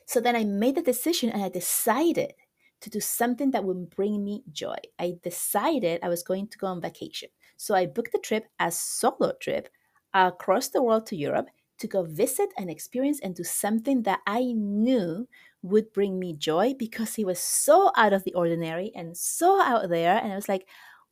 So 0.06 0.20
then 0.20 0.34
I 0.34 0.44
made 0.44 0.74
the 0.74 0.82
decision 0.82 1.30
and 1.30 1.42
I 1.42 1.48
decided 1.48 2.34
to 2.80 2.90
do 2.90 3.00
something 3.00 3.50
that 3.52 3.64
would 3.64 3.90
bring 3.90 4.24
me 4.24 4.42
joy. 4.50 4.76
I 4.98 5.18
decided 5.22 6.00
I 6.02 6.08
was 6.08 6.22
going 6.22 6.48
to 6.48 6.58
go 6.58 6.66
on 6.66 6.80
vacation. 6.80 7.28
So 7.56 7.74
I 7.74 7.86
booked 7.86 8.12
the 8.12 8.18
trip 8.18 8.46
as 8.58 8.78
solo 8.78 9.32
trip 9.40 9.68
across 10.14 10.68
the 10.68 10.82
world 10.82 11.06
to 11.06 11.16
Europe 11.16 11.48
to 11.78 11.86
go 11.86 12.02
visit 12.02 12.50
and 12.58 12.70
experience 12.70 13.20
and 13.20 13.34
do 13.34 13.44
something 13.44 14.02
that 14.02 14.20
I 14.26 14.52
knew 14.52 15.28
would 15.62 15.92
bring 15.92 16.18
me 16.18 16.34
joy 16.34 16.74
because 16.78 17.18
it 17.18 17.26
was 17.26 17.38
so 17.38 17.92
out 17.96 18.12
of 18.12 18.24
the 18.24 18.34
ordinary 18.34 18.92
and 18.94 19.16
so 19.16 19.60
out 19.60 19.88
there. 19.88 20.18
And 20.18 20.32
I 20.32 20.34
was 20.34 20.48
like, 20.48 20.68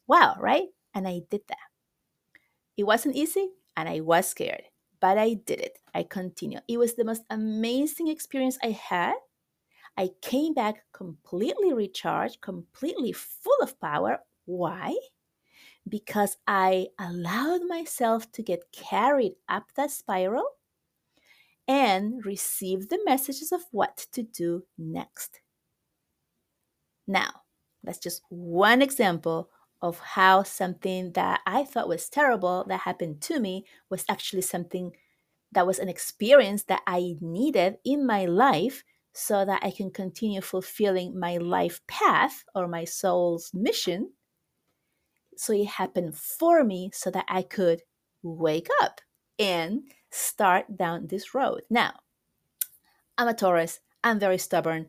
wow, 0.06 0.36
right? 0.38 0.68
And 0.94 1.06
I 1.06 1.20
did 1.30 1.42
that. 1.48 1.58
It 2.76 2.84
wasn't 2.84 3.16
easy 3.16 3.48
and 3.76 3.88
I 3.88 4.00
was 4.00 4.26
scared, 4.26 4.62
but 5.00 5.18
I 5.18 5.34
did 5.34 5.60
it. 5.60 5.78
I 5.94 6.02
continued. 6.02 6.62
It 6.68 6.78
was 6.78 6.94
the 6.94 7.04
most 7.04 7.22
amazing 7.30 8.08
experience 8.08 8.58
I 8.62 8.70
had. 8.70 9.14
I 9.96 10.10
came 10.22 10.54
back 10.54 10.84
completely 10.92 11.72
recharged, 11.72 12.40
completely 12.40 13.12
full 13.12 13.58
of 13.60 13.80
power. 13.80 14.20
Why? 14.44 14.96
Because 15.88 16.36
I 16.46 16.88
allowed 16.98 17.62
myself 17.66 18.30
to 18.32 18.42
get 18.42 18.72
carried 18.72 19.34
up 19.48 19.72
that 19.74 19.90
spiral 19.90 20.46
and 21.66 22.24
receive 22.24 22.88
the 22.88 23.00
messages 23.04 23.52
of 23.52 23.62
what 23.72 24.06
to 24.12 24.22
do 24.22 24.64
next. 24.78 25.40
Now, 27.06 27.42
that's 27.82 27.98
just 27.98 28.22
one 28.28 28.82
example 28.82 29.50
of 29.80 29.98
how 30.00 30.42
something 30.42 31.12
that 31.12 31.40
I 31.46 31.64
thought 31.64 31.88
was 31.88 32.08
terrible 32.08 32.64
that 32.68 32.80
happened 32.80 33.20
to 33.22 33.40
me 33.40 33.64
was 33.90 34.04
actually 34.08 34.42
something 34.42 34.92
that 35.52 35.66
was 35.66 35.78
an 35.78 35.88
experience 35.88 36.64
that 36.64 36.82
I 36.86 37.16
needed 37.20 37.78
in 37.84 38.06
my 38.06 38.26
life 38.26 38.84
so 39.12 39.44
that 39.44 39.64
I 39.64 39.70
can 39.70 39.90
continue 39.90 40.40
fulfilling 40.40 41.18
my 41.18 41.38
life 41.38 41.80
path 41.86 42.44
or 42.54 42.68
my 42.68 42.84
soul's 42.84 43.50
mission. 43.54 44.12
So 45.36 45.52
it 45.52 45.66
happened 45.66 46.16
for 46.16 46.64
me 46.64 46.90
so 46.92 47.10
that 47.10 47.24
I 47.28 47.42
could 47.42 47.82
wake 48.22 48.68
up 48.82 49.00
and 49.38 49.82
start 50.10 50.76
down 50.76 51.06
this 51.06 51.34
road. 51.34 51.62
Now, 51.70 51.94
I'm 53.16 53.28
a 53.28 53.34
Taurus, 53.34 53.80
I'm 54.04 54.18
very 54.18 54.38
stubborn. 54.38 54.88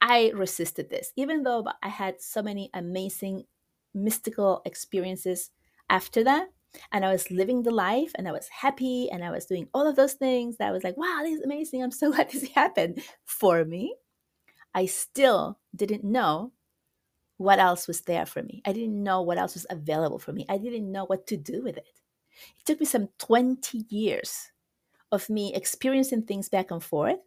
I 0.00 0.32
resisted 0.34 0.88
this, 0.88 1.12
even 1.16 1.42
though 1.42 1.66
I 1.82 1.88
had 1.88 2.20
so 2.20 2.42
many 2.42 2.70
amazing 2.72 3.44
mystical 3.94 4.62
experiences 4.64 5.50
after 5.88 6.24
that. 6.24 6.48
And 6.92 7.04
I 7.04 7.12
was 7.12 7.30
living 7.30 7.62
the 7.62 7.72
life 7.72 8.12
and 8.14 8.28
I 8.28 8.32
was 8.32 8.48
happy 8.48 9.08
and 9.10 9.24
I 9.24 9.30
was 9.30 9.46
doing 9.46 9.68
all 9.74 9.88
of 9.88 9.96
those 9.96 10.14
things 10.14 10.56
that 10.56 10.68
I 10.68 10.70
was 10.70 10.84
like, 10.84 10.96
wow, 10.96 11.20
this 11.22 11.38
is 11.38 11.44
amazing. 11.44 11.82
I'm 11.82 11.90
so 11.90 12.10
glad 12.12 12.30
this 12.30 12.48
happened 12.48 13.02
for 13.24 13.64
me. 13.64 13.96
I 14.74 14.86
still 14.86 15.58
didn't 15.74 16.04
know 16.04 16.52
what 17.38 17.58
else 17.58 17.88
was 17.88 18.02
there 18.02 18.26
for 18.26 18.42
me. 18.42 18.62
I 18.64 18.72
didn't 18.72 19.02
know 19.02 19.22
what 19.22 19.38
else 19.38 19.54
was 19.54 19.66
available 19.70 20.18
for 20.18 20.32
me. 20.32 20.46
I 20.48 20.58
didn't 20.58 20.92
know 20.92 21.06
what 21.06 21.26
to 21.28 21.36
do 21.36 21.62
with 21.62 21.76
it. 21.76 22.00
It 22.58 22.66
took 22.66 22.80
me 22.80 22.86
some 22.86 23.08
20 23.18 23.86
years 23.88 24.52
of 25.10 25.28
me 25.28 25.54
experiencing 25.54 26.22
things 26.22 26.48
back 26.48 26.70
and 26.70 26.82
forth 26.82 27.18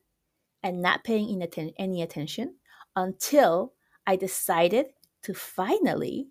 and 0.61 0.81
not 0.81 1.03
paying 1.03 1.43
any 1.77 2.01
attention 2.01 2.55
until 2.95 3.73
I 4.07 4.15
decided 4.15 4.87
to 5.23 5.33
finally 5.33 6.27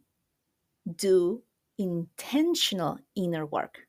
do 0.97 1.43
intentional 1.79 2.99
inner 3.17 3.47
work. 3.47 3.87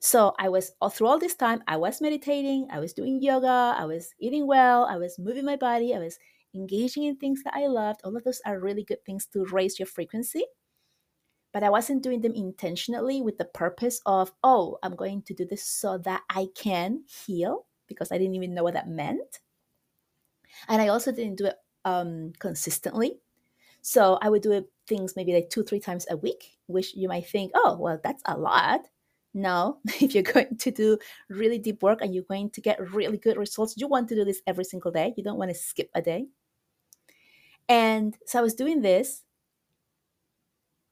So 0.00 0.34
I 0.38 0.48
was 0.48 0.72
all 0.80 0.90
through 0.90 1.08
all 1.08 1.18
this 1.18 1.34
time, 1.34 1.62
I 1.66 1.76
was 1.76 2.00
meditating, 2.00 2.68
I 2.70 2.78
was 2.78 2.92
doing 2.92 3.22
yoga, 3.22 3.74
I 3.76 3.84
was 3.86 4.14
eating 4.18 4.46
well, 4.46 4.84
I 4.84 4.96
was 4.96 5.18
moving 5.18 5.44
my 5.44 5.56
body, 5.56 5.94
I 5.94 5.98
was 5.98 6.18
engaging 6.54 7.04
in 7.04 7.16
things 7.16 7.42
that 7.44 7.54
I 7.54 7.66
loved. 7.66 8.00
All 8.04 8.16
of 8.16 8.24
those 8.24 8.40
are 8.44 8.58
really 8.58 8.84
good 8.84 9.04
things 9.04 9.26
to 9.32 9.44
raise 9.46 9.78
your 9.78 9.86
frequency. 9.86 10.44
But 11.52 11.62
I 11.62 11.70
wasn't 11.70 12.02
doing 12.02 12.20
them 12.20 12.34
intentionally 12.34 13.22
with 13.22 13.38
the 13.38 13.44
purpose 13.44 14.00
of, 14.06 14.32
oh, 14.44 14.78
I'm 14.82 14.94
going 14.94 15.22
to 15.22 15.34
do 15.34 15.44
this 15.44 15.64
so 15.64 15.98
that 15.98 16.22
I 16.30 16.48
can 16.54 17.04
heal, 17.08 17.66
because 17.88 18.12
I 18.12 18.18
didn't 18.18 18.36
even 18.36 18.54
know 18.54 18.62
what 18.62 18.74
that 18.74 18.88
meant. 18.88 19.40
And 20.68 20.80
I 20.80 20.88
also 20.88 21.10
didn't 21.10 21.38
do 21.38 21.46
it 21.46 21.56
um, 21.84 22.32
consistently. 22.38 23.20
So 23.82 24.18
I 24.20 24.28
would 24.28 24.42
do 24.42 24.64
things 24.86 25.14
maybe 25.16 25.32
like 25.32 25.50
two, 25.50 25.62
three 25.62 25.80
times 25.80 26.06
a 26.10 26.16
week, 26.16 26.58
which 26.66 26.94
you 26.94 27.08
might 27.08 27.26
think, 27.26 27.52
oh, 27.54 27.76
well, 27.78 28.00
that's 28.02 28.22
a 28.26 28.36
lot. 28.36 28.80
No, 29.32 29.78
if 30.00 30.14
you're 30.14 30.22
going 30.22 30.56
to 30.58 30.70
do 30.70 30.98
really 31.28 31.58
deep 31.58 31.82
work 31.82 32.00
and 32.02 32.14
you're 32.14 32.24
going 32.24 32.50
to 32.50 32.60
get 32.60 32.92
really 32.92 33.18
good 33.18 33.36
results, 33.36 33.74
you 33.76 33.88
want 33.88 34.08
to 34.08 34.14
do 34.14 34.24
this 34.24 34.42
every 34.46 34.64
single 34.64 34.90
day. 34.90 35.14
You 35.16 35.24
don't 35.24 35.38
want 35.38 35.50
to 35.50 35.54
skip 35.54 35.90
a 35.94 36.02
day. 36.02 36.26
And 37.68 38.16
so 38.26 38.40
I 38.40 38.42
was 38.42 38.54
doing 38.54 38.82
this 38.82 39.22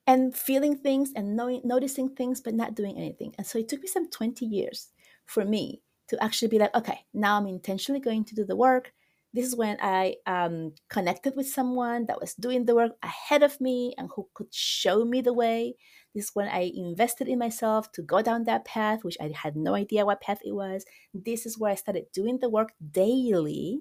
and 0.07 0.35
feeling 0.35 0.77
things 0.77 1.13
and 1.15 1.37
knowing, 1.37 1.61
noticing 1.65 2.09
things, 2.09 2.41
but 2.41 2.55
not 2.55 2.75
doing 2.75 2.97
anything. 2.97 3.35
And 3.37 3.47
so 3.47 3.59
it 3.59 3.69
took 3.69 3.83
me 3.83 3.89
some 3.89 4.09
20 4.09 4.47
years 4.47 4.89
for 5.27 5.45
me 5.45 5.83
to 6.09 6.23
actually 6.23 6.49
be 6.49 6.59
like, 6.59 6.75
okay, 6.75 7.01
now 7.13 7.37
I'm 7.37 7.47
intentionally 7.47 8.01
going 8.01 8.25
to 8.25 8.35
do 8.35 8.45
the 8.45 8.57
work 8.57 8.93
this 9.35 9.47
is 9.47 9.57
when 9.57 9.77
I 9.81 10.17
um, 10.27 10.73
connected 10.89 11.37
with 11.37 11.49
someone 11.49 12.07
that 12.07 12.21
was 12.21 12.35
doing 12.35 12.65
the 12.65 12.75
work 12.75 12.93
ahead 13.03 13.43
of 13.43 13.61
me 13.61 13.95
and 13.99 14.09
who 14.15 14.29
could 14.35 14.53
show 14.53 15.05
me 15.05 15.21
the 15.21 15.35
way. 15.35 15.75
This 16.15 16.27
is 16.27 16.31
when 16.35 16.49
I 16.49 16.73
invested 16.75 17.29
in 17.29 17.39
myself 17.39 17.93
to 17.93 18.03
go 18.03 18.23
down 18.23 18.45
that 18.45 18.65
path, 18.65 19.05
which 19.05 19.19
I 19.21 19.31
had 19.35 19.55
no 19.55 19.75
idea 19.75 20.07
what 20.07 20.23
path 20.23 20.39
it 20.45 20.55
was. 20.55 20.85
This 21.13 21.45
is 21.45 21.59
where 21.59 21.73
I 21.73 21.75
started 21.75 22.07
doing 22.15 22.39
the 22.41 22.49
work 22.49 22.71
daily. 22.91 23.81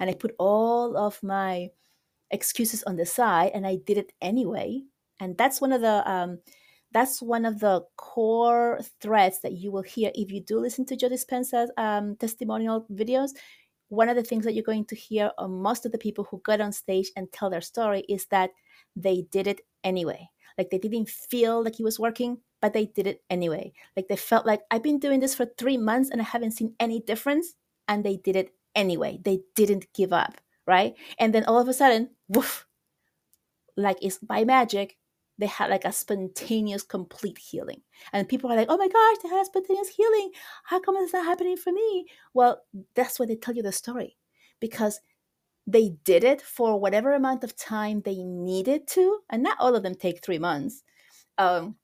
And 0.00 0.08
I 0.08 0.14
put 0.14 0.34
all 0.38 0.96
of 0.96 1.22
my 1.22 1.68
excuses 2.30 2.82
on 2.84 2.96
the 2.96 3.06
side 3.06 3.52
and 3.54 3.66
I 3.66 3.76
did 3.76 3.98
it 3.98 4.12
anyway. 4.20 4.82
And 5.20 5.36
that's 5.36 5.60
one 5.60 5.72
of 5.72 5.82
the 5.82 6.10
um, 6.10 6.38
that's 6.92 7.20
one 7.20 7.44
of 7.44 7.60
the 7.60 7.82
core 7.96 8.80
threads 9.00 9.40
that 9.42 9.52
you 9.52 9.70
will 9.70 9.82
hear 9.82 10.10
if 10.14 10.32
you 10.32 10.40
do 10.40 10.58
listen 10.58 10.86
to 10.86 10.96
Joe 10.96 11.10
Dispenza's 11.10 11.70
um, 11.76 12.16
testimonial 12.16 12.86
videos 12.90 13.30
one 13.88 14.08
of 14.08 14.16
the 14.16 14.22
things 14.22 14.44
that 14.44 14.54
you're 14.54 14.62
going 14.62 14.84
to 14.86 14.96
hear 14.96 15.30
on 15.38 15.62
most 15.62 15.86
of 15.86 15.92
the 15.92 15.98
people 15.98 16.24
who 16.30 16.40
got 16.44 16.60
on 16.60 16.72
stage 16.72 17.10
and 17.16 17.30
tell 17.32 17.50
their 17.50 17.60
story 17.60 18.04
is 18.08 18.26
that 18.26 18.50
they 18.96 19.22
did 19.30 19.46
it 19.46 19.60
anyway. 19.84 20.28
Like 20.56 20.70
they 20.70 20.78
didn't 20.78 21.08
feel 21.08 21.62
like 21.62 21.78
it 21.78 21.84
was 21.84 21.98
working, 21.98 22.38
but 22.60 22.72
they 22.72 22.86
did 22.86 23.06
it 23.06 23.22
anyway. 23.30 23.72
Like 23.96 24.08
they 24.08 24.16
felt 24.16 24.44
like 24.46 24.62
I've 24.70 24.82
been 24.82 24.98
doing 24.98 25.20
this 25.20 25.34
for 25.34 25.46
three 25.46 25.78
months 25.78 26.10
and 26.10 26.20
I 26.20 26.24
haven't 26.24 26.52
seen 26.52 26.74
any 26.80 27.00
difference, 27.00 27.54
and 27.86 28.04
they 28.04 28.16
did 28.16 28.36
it 28.36 28.50
anyway. 28.74 29.18
They 29.24 29.40
didn't 29.54 29.86
give 29.94 30.12
up, 30.12 30.40
right? 30.66 30.94
And 31.18 31.34
then 31.34 31.44
all 31.44 31.60
of 31.60 31.68
a 31.68 31.72
sudden, 31.72 32.10
woof, 32.28 32.66
like 33.76 33.98
it's 34.02 34.18
by 34.18 34.44
magic, 34.44 34.96
they 35.38 35.46
had 35.46 35.70
like 35.70 35.84
a 35.84 35.92
spontaneous 35.92 36.82
complete 36.82 37.38
healing. 37.38 37.80
And 38.12 38.28
people 38.28 38.50
are 38.50 38.56
like 38.56 38.68
oh 38.68 38.76
my 38.76 38.88
gosh 38.88 39.16
they 39.22 39.28
had 39.28 39.42
a 39.42 39.46
spontaneous 39.46 39.88
healing. 39.88 40.30
How 40.64 40.80
come 40.80 40.96
it's 40.96 41.12
not 41.12 41.24
happening 41.24 41.56
for 41.56 41.72
me? 41.72 42.06
Well 42.34 42.62
that's 42.94 43.18
why 43.18 43.26
they 43.26 43.36
tell 43.36 43.54
you 43.54 43.62
the 43.62 43.72
story 43.72 44.16
because 44.60 45.00
they 45.68 45.90
did 46.04 46.24
it 46.24 46.40
for 46.40 46.80
whatever 46.80 47.12
amount 47.12 47.44
of 47.44 47.54
time 47.54 48.00
they 48.00 48.16
needed 48.16 48.86
to 48.88 49.18
and 49.28 49.42
not 49.42 49.58
all 49.60 49.76
of 49.76 49.82
them 49.82 49.94
take 49.94 50.24
three 50.24 50.38
months 50.38 50.82
um, 51.36 51.76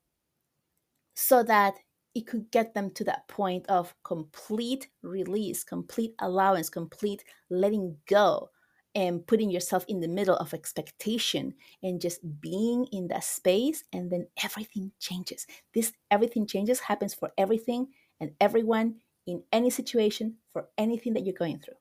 so 1.13 1.43
that 1.43 1.75
it 2.15 2.25
could 2.25 2.49
get 2.49 2.73
them 2.73 2.89
to 2.91 3.03
that 3.03 3.27
point 3.27 3.63
of 3.69 3.93
complete 4.03 4.87
release 5.03 5.63
complete 5.63 6.15
allowance 6.19 6.67
complete 6.67 7.23
letting 7.51 7.95
go 8.07 8.49
and 8.95 9.27
putting 9.27 9.51
yourself 9.51 9.85
in 9.87 9.99
the 9.99 10.07
middle 10.07 10.37
of 10.37 10.53
expectation 10.53 11.53
and 11.83 12.01
just 12.01 12.19
being 12.41 12.87
in 12.91 13.07
that 13.09 13.23
space 13.23 13.83
and 13.93 14.11
then 14.11 14.25
everything 14.43 14.91
changes. 14.99 15.45
This 15.73 15.91
everything 16.09 16.47
changes 16.47 16.79
happens 16.79 17.13
for 17.13 17.31
everything 17.37 17.87
and 18.19 18.31
everyone 18.39 18.95
in 19.27 19.43
any 19.51 19.69
situation 19.69 20.37
for 20.53 20.69
anything 20.77 21.13
that 21.13 21.25
you're 21.25 21.33
going 21.33 21.59
through. 21.59 21.75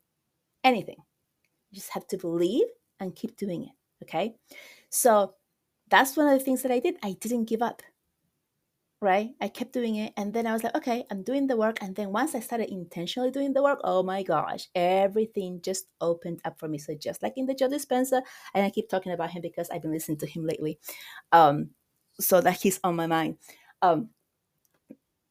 Anything. 0.64 0.96
You 1.70 1.77
just 1.77 1.92
have 1.92 2.07
to 2.09 2.18
believe 2.18 2.66
and 3.00 3.14
keep 3.14 3.37
doing 3.37 3.64
it 3.64 3.72
okay? 4.05 4.37
So 4.90 5.35
that's 5.90 6.16
one 6.16 6.29
of 6.29 6.38
the 6.38 6.44
things 6.44 6.62
that 6.62 6.72
i 6.72 6.79
did. 6.79 6.96
I 7.03 7.16
didn't 7.20 7.44
give 7.44 7.62
up 7.62 7.83
right? 9.04 9.30
I 9.40 9.48
kept 9.48 9.72
doing 9.72 9.96
it. 9.96 10.12
And 10.16 10.32
then 10.32 10.46
I 10.46 10.52
was 10.52 10.64
like, 10.64 10.74
okay, 10.74 11.04
I'm 11.10 11.22
doing 11.22 11.46
the 11.46 11.56
work. 11.56 11.78
And 11.82 11.94
then 11.94 12.10
once 12.10 12.34
I 12.34 12.40
started 12.40 12.72
intentionally 12.72 13.30
doing 13.30 13.52
the 13.52 13.62
work, 13.62 13.80
oh 13.84 14.02
my 14.02 14.22
gosh, 14.22 14.68
everything 14.74 15.60
just 15.62 15.86
opened 16.00 16.40
up 16.44 16.58
for 16.58 16.66
me. 16.66 16.78
So 16.78 16.94
just 16.94 17.22
like 17.22 17.34
in 17.36 17.46
the 17.46 17.54
Joe 17.54 17.68
Dispenza, 17.68 18.22
and 18.54 18.64
I 18.64 18.70
keep 18.70 18.88
talking 18.88 19.12
about 19.12 19.30
him 19.30 19.42
because 19.42 19.68
I've 19.70 19.82
been 19.82 19.92
listening 19.92 20.18
to 20.18 20.26
him 20.26 20.46
lately. 20.46 20.78
Um, 21.30 21.70
so 22.18 22.40
that 22.40 22.60
he's 22.62 22.80
on 22.82 22.96
my 22.96 23.06
mind. 23.06 23.36
Um, 23.82 24.08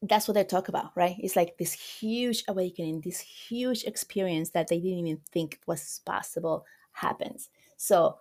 that's 0.02 0.28
what 0.28 0.34
they 0.34 0.44
talk 0.44 0.68
about, 0.68 0.92
right? 0.94 1.16
It's 1.18 1.34
like 1.34 1.56
this 1.58 1.72
huge 1.72 2.44
awakening, 2.46 3.00
this 3.00 3.20
huge 3.20 3.84
experience 3.84 4.50
that 4.50 4.68
they 4.68 4.78
didn't 4.78 5.06
even 5.06 5.20
think 5.32 5.60
was 5.66 6.00
possible 6.04 6.64
happens. 6.92 7.48
So, 7.76 8.18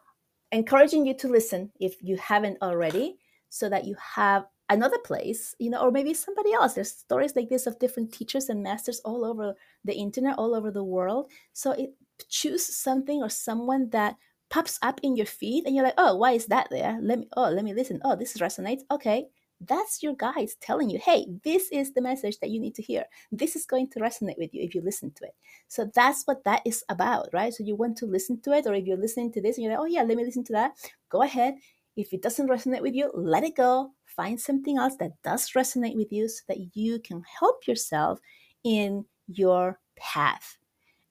encouraging 0.51 1.05
you 1.05 1.13
to 1.15 1.27
listen 1.27 1.71
if 1.79 2.01
you 2.01 2.15
haven't 2.17 2.57
already, 2.61 3.17
so 3.49 3.69
that 3.69 3.85
you 3.85 3.95
have 4.15 4.45
another 4.73 4.97
place, 4.99 5.55
you 5.59 5.69
know, 5.69 5.81
or 5.81 5.91
maybe 5.91 6.13
somebody 6.13 6.53
else. 6.53 6.73
There's 6.73 6.91
stories 6.91 7.35
like 7.35 7.49
this 7.49 7.67
of 7.67 7.79
different 7.79 8.13
teachers 8.13 8.49
and 8.49 8.63
masters 8.63 9.01
all 9.05 9.23
over 9.23 9.55
the 9.85 9.93
internet, 9.93 10.37
all 10.37 10.55
over 10.55 10.71
the 10.71 10.83
world. 10.83 11.31
So 11.53 11.71
it 11.71 11.93
choose 12.29 12.65
something 12.65 13.21
or 13.21 13.29
someone 13.29 13.89
that 13.91 14.15
pops 14.49 14.77
up 14.81 14.99
in 15.03 15.15
your 15.15 15.25
feed 15.25 15.65
and 15.65 15.75
you're 15.75 15.85
like, 15.85 15.95
oh, 15.97 16.15
why 16.15 16.31
is 16.33 16.47
that 16.47 16.67
there? 16.69 16.99
Let 17.01 17.19
me 17.19 17.27
oh, 17.37 17.49
let 17.49 17.63
me 17.63 17.73
listen. 17.73 18.01
Oh, 18.03 18.15
this 18.15 18.37
resonates. 18.37 18.81
Okay. 18.91 19.27
That's 19.65 20.03
your 20.03 20.13
guides 20.15 20.55
telling 20.59 20.89
you, 20.89 20.99
hey, 20.99 21.25
this 21.45 21.69
is 21.71 21.93
the 21.93 22.01
message 22.01 22.37
that 22.39 22.49
you 22.49 22.59
need 22.59 22.75
to 22.75 22.81
hear. 22.81 23.05
This 23.31 23.55
is 23.55 23.65
going 23.65 23.89
to 23.91 23.99
resonate 23.99 24.37
with 24.37 24.53
you 24.53 24.61
if 24.61 24.75
you 24.75 24.81
listen 24.81 25.11
to 25.11 25.23
it. 25.23 25.35
So 25.69 25.89
that's 25.95 26.23
what 26.25 26.43
that 26.43 26.63
is 26.65 26.83
about, 26.89 27.29
right? 27.31 27.53
So 27.53 27.63
you 27.63 27.77
want 27.77 27.95
to 27.99 28.05
listen 28.05 28.41
to 28.41 28.51
it, 28.51 28.67
or 28.67 28.73
if 28.73 28.85
you're 28.85 28.97
listening 28.97 29.31
to 29.33 29.41
this 29.41 29.55
and 29.55 29.63
you're 29.63 29.71
like, 29.71 29.81
oh 29.81 29.85
yeah, 29.85 30.03
let 30.03 30.17
me 30.17 30.25
listen 30.25 30.43
to 30.45 30.53
that, 30.53 30.73
go 31.07 31.21
ahead 31.21 31.55
If 31.95 32.13
it 32.13 32.21
doesn't 32.21 32.49
resonate 32.49 32.81
with 32.81 32.95
you, 32.95 33.11
let 33.13 33.43
it 33.43 33.55
go. 33.55 33.91
Find 34.05 34.39
something 34.39 34.77
else 34.77 34.95
that 34.97 35.21
does 35.23 35.51
resonate 35.51 35.95
with 35.95 36.11
you 36.11 36.27
so 36.27 36.41
that 36.47 36.75
you 36.75 36.99
can 36.99 37.23
help 37.39 37.67
yourself 37.67 38.19
in 38.63 39.05
your 39.27 39.79
path. 39.95 40.57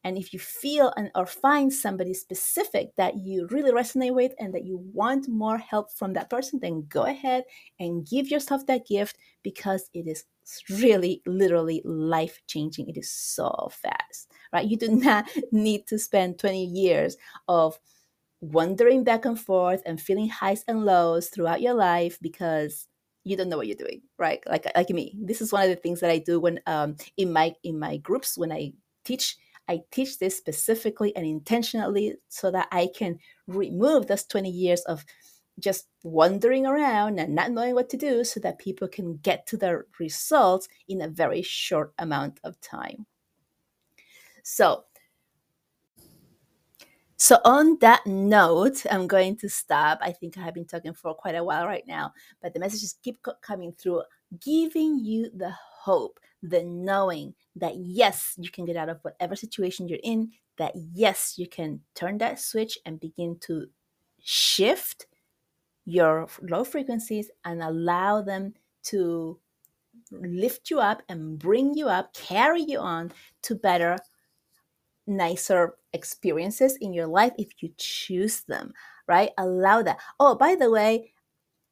And 0.05 0.18
if 0.18 0.33
you 0.33 0.40
feel 0.40 0.92
and 0.97 1.11
or 1.14 1.27
find 1.27 1.73
somebody 1.73 2.12
specific 2.12 2.95
that 2.97 3.18
you 3.18 3.47
really 3.51 3.71
resonate 3.71 4.14
with 4.14 4.33
and 4.38 4.53
that 4.53 4.64
you 4.64 4.79
want 4.92 5.29
more 5.29 5.59
help 5.59 5.92
from 5.92 6.12
that 6.14 6.29
person, 6.29 6.59
then 6.61 6.87
go 6.88 7.05
ahead 7.05 7.45
and 7.79 8.07
give 8.07 8.29
yourself 8.29 8.66
that 8.66 8.87
gift 8.87 9.16
because 9.45 9.88
it 9.95 10.09
is 10.09 10.25
really 10.71 11.23
literally 11.25 11.83
life 11.85 12.40
changing. 12.49 12.88
It 12.88 12.97
is 12.97 13.11
so 13.11 13.71
fast, 13.71 14.33
right? 14.53 14.66
You 14.66 14.77
do 14.77 14.88
not 14.97 15.27
need 15.53 15.87
to 15.87 15.99
spend 15.99 16.38
20 16.38 16.64
years 16.64 17.16
of 17.47 17.79
wandering 18.42 19.05
back 19.05 19.24
and 19.24 19.40
forth 19.40 19.83
and 19.87 20.00
feeling 20.00 20.28
highs 20.28 20.64
and 20.68 20.85
lows 20.85 21.28
throughout 21.28 21.62
your 21.62 21.74
life 21.74 22.18
because 22.20 22.88
you 23.24 23.37
don't 23.37 23.48
know 23.48 23.57
what 23.57 23.68
you're 23.68 23.76
doing 23.76 24.02
right? 24.18 24.42
Like 24.46 24.66
like 24.76 24.90
me 24.90 25.14
this 25.18 25.40
is 25.40 25.52
one 25.52 25.62
of 25.62 25.70
the 25.70 25.76
things 25.76 26.00
that 26.00 26.11
i 26.11 26.18
do 26.18 26.38
when 26.38 26.61
um 26.66 26.96
in 27.16 27.33
my 27.33 27.55
in 27.62 27.78
my 27.78 27.96
groups 27.98 28.37
when 28.37 28.52
i 28.52 28.72
teach 29.05 29.37
i 29.68 29.81
teach 29.90 30.18
this 30.18 30.37
specifically 30.37 31.14
and 31.16 31.24
intentionally 31.24 32.16
so 32.28 32.50
that 32.50 32.68
i 32.72 32.88
can 32.94 33.18
remove 33.46 34.09
those 34.09 34.24
20 34.24 34.50
years 34.50 34.81
of 34.83 35.05
just 35.59 35.88
wandering 36.02 36.66
around 36.66 37.18
and 37.18 37.35
not 37.35 37.50
knowing 37.50 37.74
what 37.74 37.88
to 37.90 37.96
do 37.96 38.24
so 38.24 38.40
that 38.40 38.59
people 38.59 38.88
can 38.88 39.16
get 39.18 39.46
to 39.46 39.57
their 39.57 39.87
results 39.98 40.68
in 40.88 41.00
a 41.00 41.09
very 41.09 41.42
short 41.42 41.92
amount 41.98 42.40
of 42.44 42.61
time. 42.61 43.07
So 44.42 44.85
so, 47.22 47.38
on 47.44 47.78
that 47.78 48.04
note, 48.04 48.85
I'm 48.90 49.06
going 49.06 49.37
to 49.37 49.48
stop. 49.48 50.00
I 50.00 50.11
think 50.11 50.37
I 50.37 50.40
have 50.40 50.54
been 50.54 50.64
talking 50.64 50.92
for 50.92 51.14
quite 51.14 51.37
a 51.37 51.44
while 51.44 51.68
right 51.68 51.87
now, 51.87 52.12
but 52.40 52.52
the 52.52 52.58
messages 52.58 52.96
keep 53.00 53.24
coming 53.40 53.70
through, 53.70 54.02
giving 54.40 54.98
you 54.98 55.30
the 55.32 55.52
hope, 55.52 56.18
the 56.42 56.64
knowing 56.64 57.32
that 57.54 57.76
yes, 57.76 58.35
you 58.38 58.50
can 58.50 58.64
get 58.64 58.76
out 58.76 58.88
of 58.88 58.98
whatever 59.02 59.37
situation 59.37 59.87
you're 59.87 60.00
in, 60.02 60.32
that 60.56 60.72
yes, 60.74 61.35
you 61.38 61.46
can 61.46 61.78
turn 61.94 62.18
that 62.18 62.40
switch 62.40 62.76
and 62.87 62.98
begin 62.98 63.38
to 63.42 63.66
shift 64.20 65.06
your 65.85 66.26
low 66.40 66.64
frequencies 66.64 67.30
and 67.44 67.62
allow 67.62 68.20
them 68.20 68.52
to 68.82 69.38
lift 70.11 70.70
you 70.70 70.80
up 70.80 71.04
and 71.08 71.38
bring 71.38 71.72
you 71.74 71.87
up, 71.87 72.12
carry 72.14 72.62
you 72.62 72.80
on 72.80 73.12
to 73.42 73.54
better 73.54 73.96
nicer 75.06 75.76
experiences 75.92 76.76
in 76.81 76.92
your 76.92 77.07
life 77.07 77.33
if 77.38 77.62
you 77.62 77.70
choose 77.76 78.42
them, 78.42 78.72
right? 79.07 79.31
Allow 79.38 79.83
that. 79.83 79.98
Oh, 80.18 80.35
by 80.35 80.55
the 80.55 80.70
way, 80.70 81.12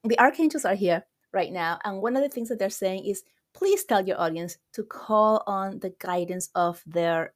the 0.05 0.19
archangels 0.19 0.65
are 0.65 0.75
here 0.75 1.05
right 1.33 1.53
now. 1.53 1.79
And 1.85 2.03
one 2.03 2.17
of 2.17 2.23
the 2.23 2.29
things 2.29 2.49
that 2.49 2.59
they're 2.59 2.71
saying 2.71 3.07
is 3.07 3.23
please 3.55 3.85
tell 3.85 4.07
your 4.07 4.21
audience 4.21 4.59
to 4.75 4.83
call 4.85 5.43
on 5.47 5.79
the 5.81 5.95
guidance 5.99 6.51
of 6.55 6.83
their 6.87 7.35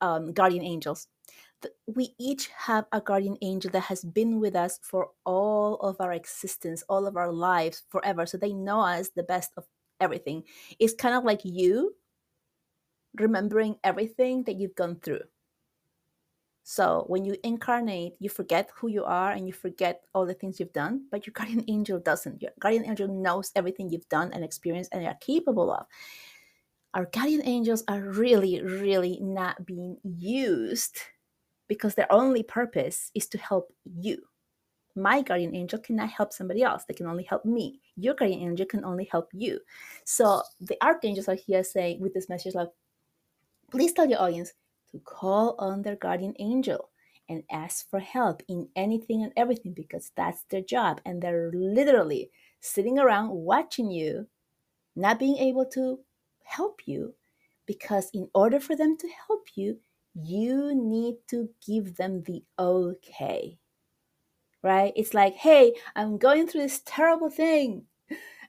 um, 0.00 0.32
guardian 0.32 0.64
angels. 0.64 1.08
We 1.86 2.14
each 2.18 2.48
have 2.48 2.84
a 2.92 3.00
guardian 3.00 3.38
angel 3.40 3.70
that 3.70 3.84
has 3.84 4.04
been 4.04 4.38
with 4.38 4.54
us 4.54 4.78
for 4.82 5.10
all 5.24 5.76
of 5.76 5.96
our 5.98 6.12
existence, 6.12 6.84
all 6.88 7.06
of 7.06 7.16
our 7.16 7.32
lives, 7.32 7.84
forever. 7.88 8.26
So 8.26 8.36
they 8.36 8.52
know 8.52 8.80
us 8.80 9.08
the 9.08 9.22
best 9.22 9.52
of 9.56 9.64
everything. 9.98 10.44
It's 10.78 10.92
kind 10.92 11.14
of 11.14 11.24
like 11.24 11.40
you 11.44 11.94
remembering 13.16 13.76
everything 13.82 14.44
that 14.44 14.56
you've 14.56 14.74
gone 14.74 14.96
through 14.96 15.22
so 16.66 17.04
when 17.08 17.26
you 17.26 17.36
incarnate, 17.44 18.14
you 18.20 18.30
forget 18.30 18.70
who 18.74 18.88
you 18.88 19.04
are 19.04 19.32
and 19.32 19.46
you 19.46 19.52
forget 19.52 20.00
all 20.14 20.24
the 20.24 20.32
things 20.32 20.58
you've 20.58 20.72
done, 20.72 21.06
but 21.10 21.26
your 21.26 21.32
guardian 21.34 21.62
angel 21.68 22.00
doesn't. 22.00 22.40
Your 22.40 22.52
guardian 22.58 22.86
angel 22.86 23.06
knows 23.06 23.52
everything 23.54 23.90
you've 23.90 24.08
done 24.08 24.32
and 24.32 24.42
experienced 24.42 24.90
and 24.94 25.06
are 25.06 25.14
capable 25.20 25.70
of. 25.70 25.84
Our 26.94 27.04
guardian 27.04 27.42
angels 27.44 27.84
are 27.86 28.00
really, 28.00 28.62
really 28.62 29.18
not 29.20 29.66
being 29.66 29.98
used 30.04 30.96
because 31.68 31.96
their 31.96 32.10
only 32.10 32.42
purpose 32.42 33.10
is 33.14 33.26
to 33.28 33.38
help 33.38 33.70
you. 33.84 34.22
My 34.96 35.20
guardian 35.20 35.54
angel 35.54 35.80
cannot 35.80 36.08
help 36.08 36.32
somebody 36.32 36.62
else. 36.62 36.84
They 36.84 36.94
can 36.94 37.08
only 37.08 37.24
help 37.24 37.44
me. 37.44 37.82
Your 37.96 38.14
guardian 38.14 38.40
angel 38.40 38.64
can 38.64 38.86
only 38.86 39.04
help 39.04 39.28
you. 39.34 39.60
So 40.04 40.40
the 40.60 40.82
archangels 40.82 41.28
are 41.28 41.34
here 41.34 41.62
saying 41.62 42.00
with 42.00 42.14
this 42.14 42.30
message 42.30 42.54
like, 42.54 42.68
please 43.70 43.92
tell 43.92 44.08
your 44.08 44.22
audience, 44.22 44.52
call 45.00 45.56
on 45.58 45.82
their 45.82 45.96
guardian 45.96 46.34
angel 46.38 46.90
and 47.28 47.42
ask 47.50 47.88
for 47.88 48.00
help 48.00 48.42
in 48.48 48.68
anything 48.76 49.22
and 49.22 49.32
everything 49.36 49.72
because 49.72 50.12
that's 50.16 50.44
their 50.50 50.60
job. 50.60 51.00
And 51.04 51.22
they're 51.22 51.50
literally 51.54 52.30
sitting 52.60 52.98
around 52.98 53.30
watching 53.30 53.90
you, 53.90 54.28
not 54.94 55.18
being 55.18 55.38
able 55.38 55.66
to 55.66 56.00
help 56.44 56.80
you 56.86 57.14
because 57.66 58.10
in 58.12 58.28
order 58.34 58.60
for 58.60 58.76
them 58.76 58.96
to 58.98 59.08
help 59.26 59.48
you, 59.54 59.78
you 60.14 60.74
need 60.74 61.16
to 61.28 61.48
give 61.66 61.96
them 61.96 62.22
the 62.22 62.44
okay. 62.58 63.58
Right? 64.62 64.92
It's 64.96 65.14
like, 65.14 65.34
hey, 65.34 65.74
I'm 65.96 66.18
going 66.18 66.46
through 66.46 66.62
this 66.62 66.82
terrible 66.84 67.30
thing. 67.30 67.84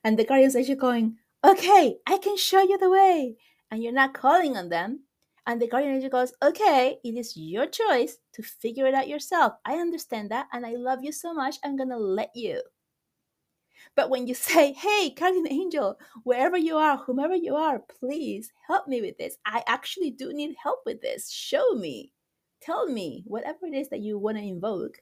And 0.04 0.20
the 0.20 0.24
guardian's 0.24 0.56
actually 0.56 0.76
going, 0.76 1.18
okay, 1.44 1.98
I 2.06 2.18
can 2.20 2.38
show 2.38 2.62
you 2.62 2.78
the 2.78 2.90
way. 2.90 3.38
And 3.72 3.82
you're 3.82 3.92
not 3.92 4.14
calling 4.14 4.56
on 4.56 4.70
them. 4.70 5.05
And 5.48 5.62
the 5.62 5.68
guardian 5.68 5.96
angel 5.96 6.10
goes, 6.10 6.34
Okay, 6.44 6.98
it 7.04 7.16
is 7.16 7.38
your 7.38 7.68
choice 7.68 8.18
to 8.34 8.44
figure 8.44 8.88
it 8.88 8.94
out 8.94 9.08
yourself. 9.08 9.54
I 9.66 9.76
understand 9.76 10.32
that. 10.32 10.48
And 10.54 10.66
I 10.66 10.76
love 10.76 11.04
you 11.04 11.12
so 11.12 11.34
much. 11.34 11.58
I'm 11.64 11.78
to 11.78 11.98
let 11.98 12.32
you. 12.36 12.62
But 13.96 14.10
when 14.10 14.28
you 14.28 14.34
say, 14.36 14.74
Hey, 14.74 15.12
guardian 15.12 15.48
angel, 15.52 16.00
wherever 16.24 16.58
you 16.58 16.78
are, 16.78 16.98
whomever 16.98 17.36
you 17.36 17.56
are, 17.56 17.80
please 17.80 18.52
help 18.68 18.88
me 18.88 19.02
with 19.02 19.18
this. 19.18 19.38
I 19.46 19.64
actually 19.68 20.12
do 20.12 20.34
need 20.34 20.56
help 20.62 20.80
with 20.86 21.02
this. 21.02 21.30
Show 21.30 21.74
me. 21.74 22.12
Tell 22.62 22.88
me 22.88 23.24
whatever 23.28 23.68
it 23.68 23.76
is 23.76 23.90
that 23.90 24.00
you 24.00 24.18
want 24.18 24.38
to 24.38 24.44
invoke. 24.44 25.00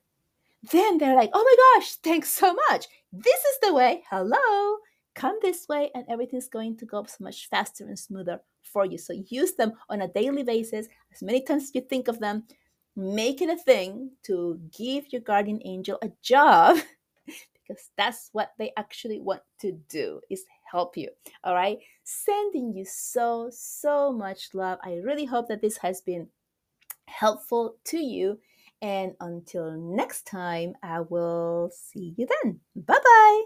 Then 0.72 0.98
they're 0.98 1.16
like, 1.16 1.32
Oh 1.34 1.44
my 1.44 1.80
gosh, 1.80 1.96
thanks 1.96 2.30
so 2.30 2.54
much. 2.70 2.88
This 3.12 3.40
is 3.40 3.58
the 3.62 3.74
way. 3.74 4.04
Hello 4.10 4.78
come 5.15 5.38
this 5.41 5.67
way 5.67 5.91
and 5.95 6.06
everything's 6.10 6.49
going 6.49 6.78
to 6.78 6.86
go 6.86 7.04
so 7.04 7.23
much 7.23 7.49
faster 7.49 7.86
and 7.86 7.97
smoother 7.97 8.41
for 8.62 8.86
you. 8.86 8.97
So 8.97 9.13
use 9.28 9.54
them 9.54 9.73
on 9.89 10.02
a 10.02 10.08
daily 10.08 10.43
basis, 10.43 10.88
as 11.13 11.21
many 11.21 11.41
times 11.41 11.63
as 11.63 11.76
you 11.76 11.82
think 11.82 12.08
of 12.08 12.19
them. 12.19 12.43
Make 12.95 13.41
it 13.41 13.49
a 13.49 13.58
thing 13.58 14.12
to 14.23 14.60
give 14.78 15.12
your 15.12 15.21
guardian 15.21 15.60
angel 15.65 15.97
a 16.04 16.12
job 16.21 16.78
because 17.26 17.89
that's 17.97 18.30
what 18.34 18.52
they 18.60 18.71
actually 18.78 19.19
want 19.19 19.41
to 19.62 19.71
do 19.89 20.21
is 20.30 20.45
help 20.69 20.95
you. 20.97 21.10
All 21.43 21.56
right. 21.56 21.80
Sending 22.04 22.73
you 22.73 22.86
so, 22.86 23.49
so 23.52 24.12
much 24.12 24.49
love. 24.54 24.80
I 24.84 24.95
really 25.04 25.26
hope 25.26 25.47
that 25.47 25.62
this 25.62 25.78
has 25.78 26.02
been 26.02 26.28
helpful 27.08 27.76
to 27.86 27.97
you. 27.97 28.39
And 28.82 29.13
until 29.21 29.71
next 29.71 30.28
time, 30.28 30.76
I 30.84 31.02
will 31.02 31.71
see 31.73 32.13
you 32.17 32.28
then. 32.43 32.60
Bye 32.76 32.99
bye. 33.04 33.43